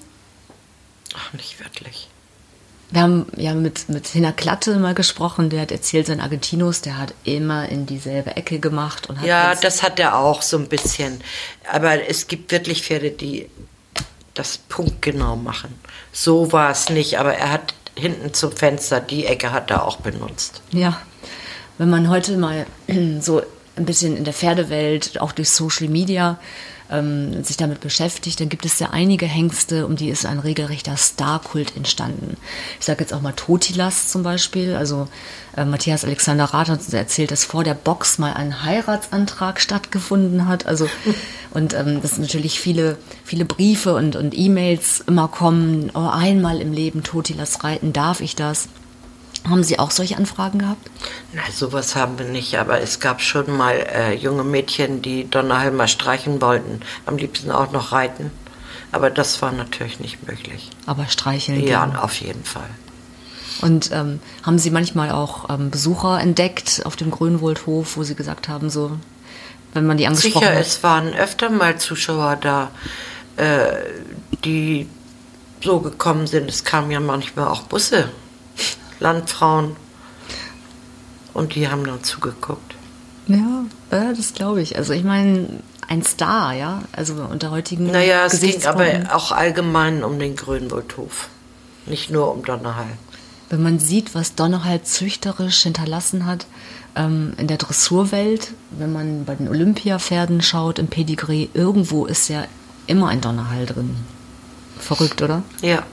[1.15, 2.09] Ach, nicht wirklich.
[2.91, 6.97] Wir haben ja mit, mit Hina Klatte mal gesprochen, der hat erzählt, sein Argentinos, der
[6.97, 9.09] hat immer in dieselbe Ecke gemacht.
[9.09, 11.21] Und hat ja, das hat er auch so ein bisschen.
[11.71, 13.49] Aber es gibt wirklich Pferde, die
[14.33, 15.73] das punktgenau machen.
[16.11, 19.97] So war es nicht, aber er hat hinten zum Fenster, die Ecke hat er auch
[19.97, 20.61] benutzt.
[20.71, 21.01] Ja,
[21.77, 22.65] wenn man heute mal
[23.21, 23.41] so
[23.75, 26.39] ein bisschen in der Pferdewelt, auch durch Social Media,
[26.91, 30.95] ähm, sich damit beschäftigt, dann gibt es ja einige Hengste, um die ist ein regelrechter
[30.95, 32.37] Starkult entstanden.
[32.79, 34.75] Ich sage jetzt auch mal Totilas zum Beispiel.
[34.75, 35.07] Also
[35.57, 40.47] äh, Matthias Alexander Rath hat uns erzählt, dass vor der Box mal ein Heiratsantrag stattgefunden
[40.47, 40.67] hat.
[40.67, 40.87] Also
[41.51, 46.73] und ähm, dass natürlich viele, viele Briefe und, und E-Mails immer kommen, oh, einmal im
[46.73, 48.67] Leben Totilas reiten, darf ich das?
[49.47, 50.89] Haben Sie auch solche Anfragen gehabt?
[51.33, 55.87] Na, sowas haben wir nicht, aber es gab schon mal äh, junge Mädchen, die Donnerhalmer
[55.87, 58.31] streichen wollten, am liebsten auch noch reiten.
[58.93, 60.69] Aber das war natürlich nicht möglich.
[60.85, 61.61] Aber streicheln?
[61.65, 61.95] Ja, gehen.
[61.95, 62.69] auf jeden Fall.
[63.61, 68.47] Und ähm, haben Sie manchmal auch ähm, Besucher entdeckt auf dem Grünwoldhof, wo Sie gesagt
[68.47, 68.97] haben, so,
[69.73, 70.61] wenn man die angesprochen Sicher, hat?
[70.61, 72.71] es waren öfter mal Zuschauer da,
[73.35, 73.73] äh,
[74.45, 74.87] die
[75.61, 76.49] so gekommen sind.
[76.49, 78.09] Es kamen ja manchmal auch Busse
[79.03, 79.75] Landfrauen.
[81.33, 82.75] Und die haben dann zugeguckt.
[83.27, 84.75] Ja, das glaube ich.
[84.77, 85.47] Also ich meine,
[85.87, 91.29] ein Star, ja, also unter heutigen Naja, es ging aber auch allgemein um den Grünwaldhof,
[91.85, 92.97] nicht nur um Donnerhall.
[93.49, 96.45] Wenn man sieht, was Donnerhall züchterisch hinterlassen hat
[96.95, 102.45] ähm, in der Dressurwelt, wenn man bei den Olympiapferden schaut, im Pedigree, irgendwo ist ja
[102.87, 103.95] immer ein Donnerhall drin.
[104.79, 105.43] Verrückt, oder?
[105.61, 105.83] Ja.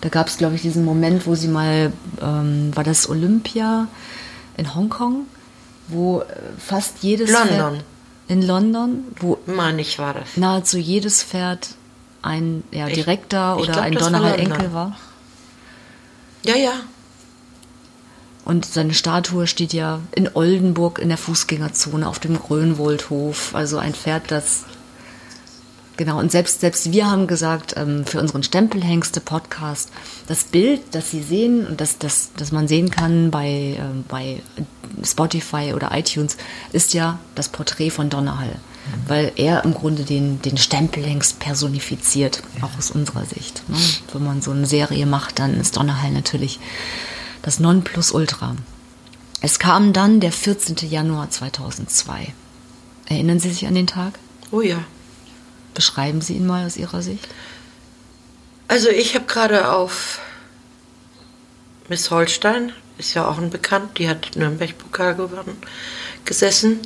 [0.00, 3.88] Da gab es, glaube ich, diesen Moment, wo sie mal, ähm, war das Olympia
[4.56, 5.26] in Hongkong,
[5.88, 6.24] wo äh,
[6.58, 7.74] fast jedes London.
[7.74, 7.84] Pferd
[8.28, 11.74] in London, wo meine ich war das nahezu jedes Pferd
[12.22, 14.96] ein ja, direkter ich, ich oder glaub, ein Donnerhall-Enkel war.
[16.44, 16.72] Ja, ja.
[18.44, 23.54] Und seine Statue steht ja in Oldenburg in der Fußgängerzone auf dem Grönwoldhof.
[23.54, 24.64] Also ein Pferd, das
[25.96, 29.90] Genau, und selbst, selbst wir haben gesagt, ähm, für unseren Stempelhengste-Podcast,
[30.26, 34.42] das Bild, das Sie sehen und das, das, das man sehen kann bei, ähm, bei
[35.02, 36.36] Spotify oder iTunes,
[36.72, 38.56] ist ja das Porträt von Donnerhall.
[38.56, 39.08] Mhm.
[39.08, 43.62] Weil er im Grunde den, den Stempelhengst personifiziert, auch aus unserer Sicht.
[43.68, 43.78] Ne?
[44.12, 46.60] Wenn man so eine Serie macht, dann ist Donnerhall natürlich
[47.40, 48.54] das Nonplusultra.
[49.40, 50.76] Es kam dann der 14.
[50.90, 52.34] Januar 2002.
[53.08, 54.18] Erinnern Sie sich an den Tag?
[54.50, 54.78] Oh ja.
[55.76, 57.28] Beschreiben Sie ihn mal aus Ihrer Sicht.
[58.66, 60.20] Also ich habe gerade auf
[61.88, 65.56] Miss Holstein ist ja auch ein Bekannt, die hat Nürnberg-Pokal gewonnen,
[66.24, 66.80] gesessen.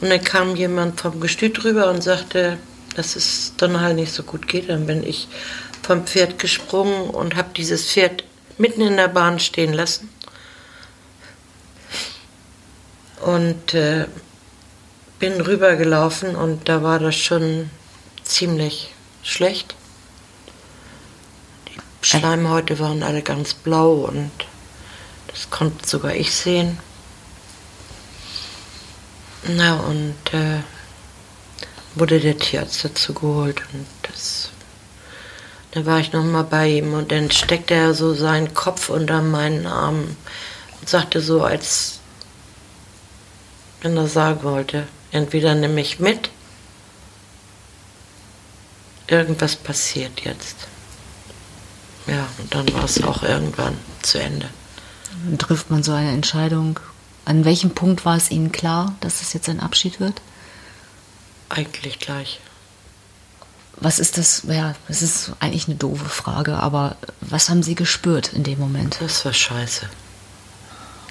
[0.00, 2.58] Und dann kam jemand vom Gestüt rüber und sagte,
[2.94, 4.68] dass es Donnerhall nicht so gut geht.
[4.68, 5.28] Dann bin ich
[5.82, 8.24] vom Pferd gesprungen und habe dieses Pferd
[8.58, 10.08] mitten in der Bahn stehen lassen.
[13.22, 14.06] Und äh,
[15.18, 17.70] bin rübergelaufen und da war das schon
[18.26, 18.92] ziemlich
[19.22, 19.74] schlecht.
[21.68, 24.30] Die Schleimhäute waren alle ganz blau und
[25.28, 26.78] das konnte sogar ich sehen.
[29.48, 30.60] Na und äh,
[31.94, 34.50] wurde der Tierarzt dazu geholt und das
[35.76, 39.20] da war ich noch mal bei ihm und dann steckte er so seinen Kopf unter
[39.20, 40.16] meinen Arm
[40.80, 41.98] und sagte so, als
[43.82, 46.30] wenn er sagen wollte, entweder nimm mich mit,
[49.08, 50.56] irgendwas passiert jetzt.
[52.06, 54.48] Ja, und dann war es auch irgendwann zu Ende.
[55.24, 56.78] Dann trifft man so eine Entscheidung.
[57.24, 60.20] An welchem Punkt war es Ihnen klar, dass es jetzt ein Abschied wird?
[61.48, 62.40] Eigentlich gleich.
[63.78, 64.44] Was ist das?
[64.48, 68.98] Ja, das ist eigentlich eine doofe Frage, aber was haben Sie gespürt in dem Moment?
[69.00, 69.88] Das war scheiße.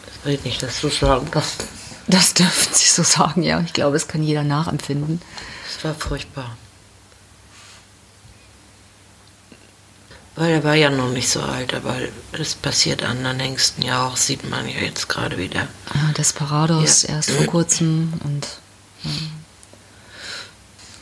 [0.06, 1.66] Das will ich nicht, dass du sagen darfst.
[2.08, 3.60] Das dürfen Sie so sagen, ja.
[3.62, 5.22] Ich glaube, es kann jeder nachempfinden.
[5.68, 6.58] Es war furchtbar.
[10.38, 11.96] Weil er war ja noch nicht so alt, aber
[12.34, 15.68] es passiert anderen Hengsten ja auch, sieht man ja jetzt gerade wieder.
[15.90, 17.16] Ah, Desperados Ja.
[17.16, 18.46] erst vor kurzem und
[19.04, 19.12] ja.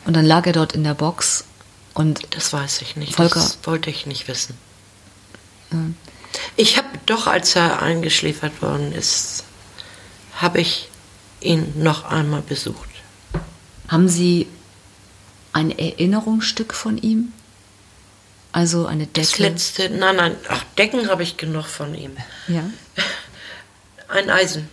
[0.06, 1.46] und dann lag er dort in der Box
[1.96, 3.16] und Das weiß ich nicht.
[3.16, 4.56] Volker- Das wollte ich nicht wissen.
[6.56, 9.44] Ich habe doch, als er eingeschläfert worden ist,
[10.36, 10.90] habe ich
[11.42, 12.90] ihn noch einmal besucht.
[13.88, 14.48] haben Sie
[15.54, 17.32] ein Erinnerungsstück von ihm?
[18.54, 19.44] Also eine Das Decke?
[19.44, 22.16] letzte, nein, nein, ach, Decken habe ich genug von ihm.
[22.48, 22.64] Ja.
[24.08, 24.70] Ein Eisen,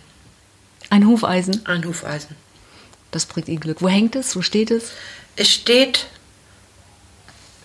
[0.91, 2.35] Ein Hufeisen, ein Hufeisen.
[3.09, 3.81] das bringt Ihnen Glück.
[3.81, 4.35] Wo hängt es?
[4.35, 4.91] Wo steht es?
[5.35, 6.05] Es steht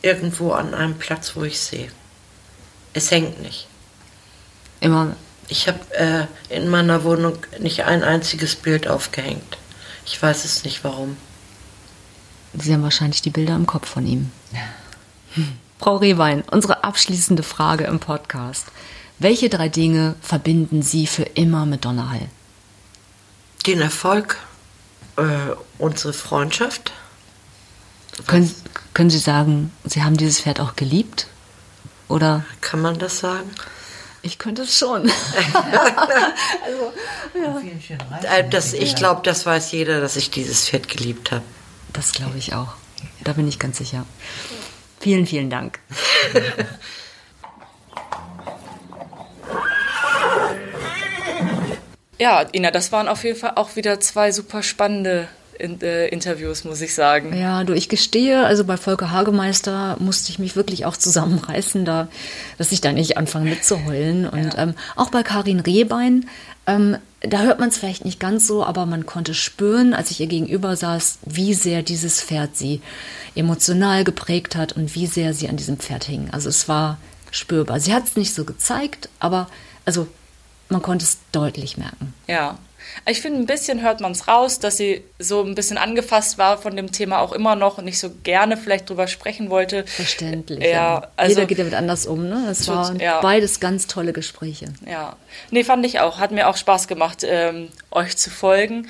[0.00, 1.90] irgendwo an einem Platz, wo ich sehe.
[2.94, 3.66] Es hängt nicht.
[4.80, 5.16] Immer
[5.48, 9.58] Ich habe äh, in meiner Wohnung nicht ein einziges Bild aufgehängt.
[10.06, 11.16] Ich weiß es nicht warum.
[12.54, 14.30] Sie haben wahrscheinlich die Bilder im Kopf von ihm.
[15.34, 15.58] Hm.
[15.78, 18.66] Frau Rehwein, unsere abschließende Frage im Podcast.
[19.18, 22.28] Welche drei Dinge verbinden Sie für immer mit Donnerhall?
[23.66, 24.38] Den Erfolg,
[25.16, 25.22] äh,
[25.78, 26.92] unsere Freundschaft.
[28.26, 28.52] Können,
[28.94, 31.28] können Sie sagen, Sie haben dieses Pferd auch geliebt?
[32.08, 32.44] Oder?
[32.60, 33.50] Kann man das sagen?
[34.22, 35.10] Ich könnte es schon.
[38.22, 41.44] Äh, das, ich glaube, das weiß jeder, dass ich dieses Pferd geliebt habe.
[41.92, 42.72] Das glaube ich auch.
[43.24, 44.06] Da bin ich ganz sicher.
[45.00, 45.78] Vielen, vielen Dank.
[52.18, 55.28] Ja, Ina, das waren auf jeden Fall auch wieder zwei super spannende
[55.58, 57.36] in, äh, Interviews, muss ich sagen.
[57.36, 62.08] Ja, du, ich gestehe, also bei Volker Hagemeister musste ich mich wirklich auch zusammenreißen, da,
[62.58, 64.26] dass ich da nicht anfange mitzuheulen.
[64.28, 66.28] Und ähm, auch bei Karin Rehbein,
[66.66, 66.96] ähm,
[67.28, 70.26] da hört man es vielleicht nicht ganz so, aber man konnte spüren, als ich ihr
[70.26, 72.80] gegenüber saß, wie sehr dieses Pferd sie
[73.34, 76.28] emotional geprägt hat und wie sehr sie an diesem Pferd hing.
[76.32, 76.98] Also es war
[77.30, 77.80] spürbar.
[77.80, 79.48] Sie hat es nicht so gezeigt, aber
[79.84, 80.08] also
[80.68, 82.14] man konnte es deutlich merken.
[82.26, 82.58] Ja.
[83.08, 86.58] Ich finde, ein bisschen hört man es raus, dass sie so ein bisschen angefasst war
[86.58, 89.84] von dem Thema auch immer noch und nicht so gerne vielleicht drüber sprechen wollte.
[89.86, 90.64] Verständlich.
[90.64, 92.46] Ja, also Jeder geht damit anders um, ne?
[92.50, 93.20] Es Tut- waren ja.
[93.20, 94.66] beides ganz tolle Gespräche.
[94.90, 95.16] Ja,
[95.50, 96.18] nee, fand ich auch.
[96.18, 98.88] Hat mir auch Spaß gemacht, ähm, euch zu folgen.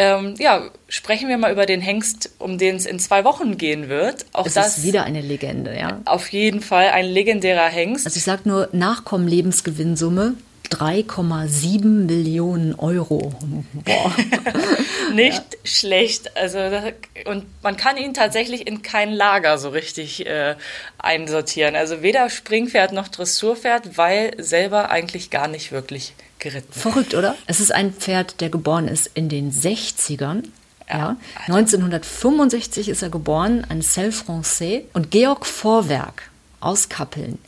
[0.00, 3.88] Ähm, ja, sprechen wir mal über den Hengst, um den es in zwei Wochen gehen
[3.88, 4.26] wird.
[4.32, 6.00] Auch Es das ist wieder eine Legende, ja.
[6.04, 8.06] auf jeden Fall ein legendärer Hengst.
[8.06, 10.34] Also ich sag nur Nachkommen Lebensgewinnsumme
[10.70, 13.32] 3,7 Millionen Euro.
[13.84, 14.14] Boah.
[15.14, 16.36] Nicht schlecht.
[16.36, 16.58] Also
[17.24, 20.56] und man kann ihn tatsächlich in kein Lager so richtig äh,
[20.98, 21.74] einsortieren.
[21.74, 26.72] Also weder Springpferd noch Dressurpferd, weil selber eigentlich gar nicht wirklich geritten.
[26.72, 27.36] Verrückt, oder?
[27.46, 30.44] Es ist ein Pferd, der geboren ist in den 60ern.
[30.88, 31.16] Ja.
[31.46, 34.82] 1965 ist er geboren, ein Cell Français.
[34.92, 36.30] Und Georg Vorwerk
[36.60, 37.38] aus Kappeln,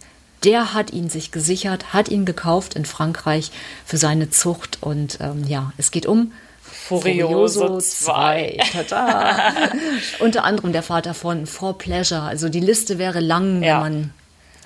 [0.44, 3.50] der hat ihn sich gesichert, hat ihn gekauft in Frankreich
[3.84, 4.78] für seine Zucht.
[4.80, 8.58] Und ähm, ja, es geht um Furioso 2.
[8.72, 9.52] Tada.
[10.20, 12.22] Unter anderem der Vater von For Pleasure.
[12.22, 13.76] Also die Liste wäre lang, Ja.
[13.84, 14.14] wenn man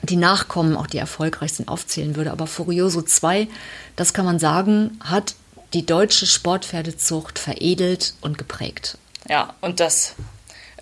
[0.02, 2.30] die Nachkommen, auch die erfolgreichsten, aufzählen würde.
[2.30, 3.48] Aber Furioso 2,
[3.96, 5.34] das kann man sagen, hat
[5.72, 8.98] die deutsche Sportpferdezucht veredelt und geprägt.
[9.28, 10.14] Ja, und das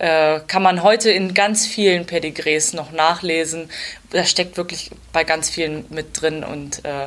[0.02, 3.70] äh, kann man heute in ganz vielen Pedigrees noch nachlesen.
[4.10, 7.06] Da steckt wirklich bei ganz vielen mit drin und äh,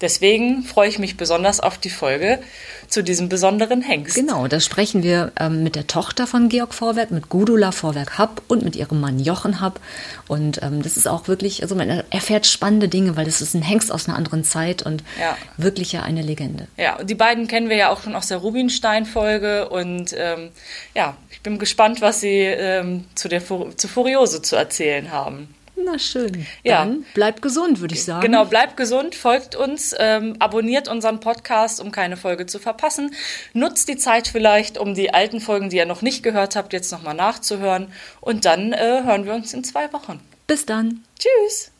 [0.00, 2.40] Deswegen freue ich mich besonders auf die Folge
[2.88, 4.14] zu diesem besonderen Hengst.
[4.14, 8.62] Genau, da sprechen wir ähm, mit der Tochter von Georg Vorwerk, mit Gudula Vorwerk-Happ und
[8.62, 9.80] mit ihrem Mann Jochen Happ.
[10.28, 13.62] Und ähm, das ist auch wirklich, also man erfährt spannende Dinge, weil das ist ein
[13.62, 15.36] Hengst aus einer anderen Zeit und Ja.
[15.56, 16.66] wirklich ja eine Legende.
[16.76, 20.50] Ja, und die beiden kennen wir ja auch schon aus der Rubinstein-Folge und ähm,
[20.94, 25.54] ja, ich bin gespannt, was sie ähm, zu der Fu- zu Furiose zu erzählen haben.
[25.76, 26.46] Na schön.
[26.62, 26.84] Ja.
[26.84, 28.20] Dann bleibt gesund, würde ich sagen.
[28.20, 33.14] Genau, bleibt gesund, folgt uns, ähm, abonniert unseren Podcast, um keine Folge zu verpassen.
[33.52, 36.92] Nutzt die Zeit vielleicht, um die alten Folgen, die ihr noch nicht gehört habt, jetzt
[36.92, 37.92] nochmal nachzuhören.
[38.20, 40.20] Und dann äh, hören wir uns in zwei Wochen.
[40.46, 41.02] Bis dann.
[41.18, 41.70] Tschüss!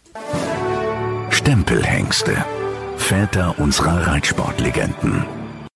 [1.30, 2.44] Stempelhengste.
[2.96, 5.43] Väter unserer Reitsportlegenden.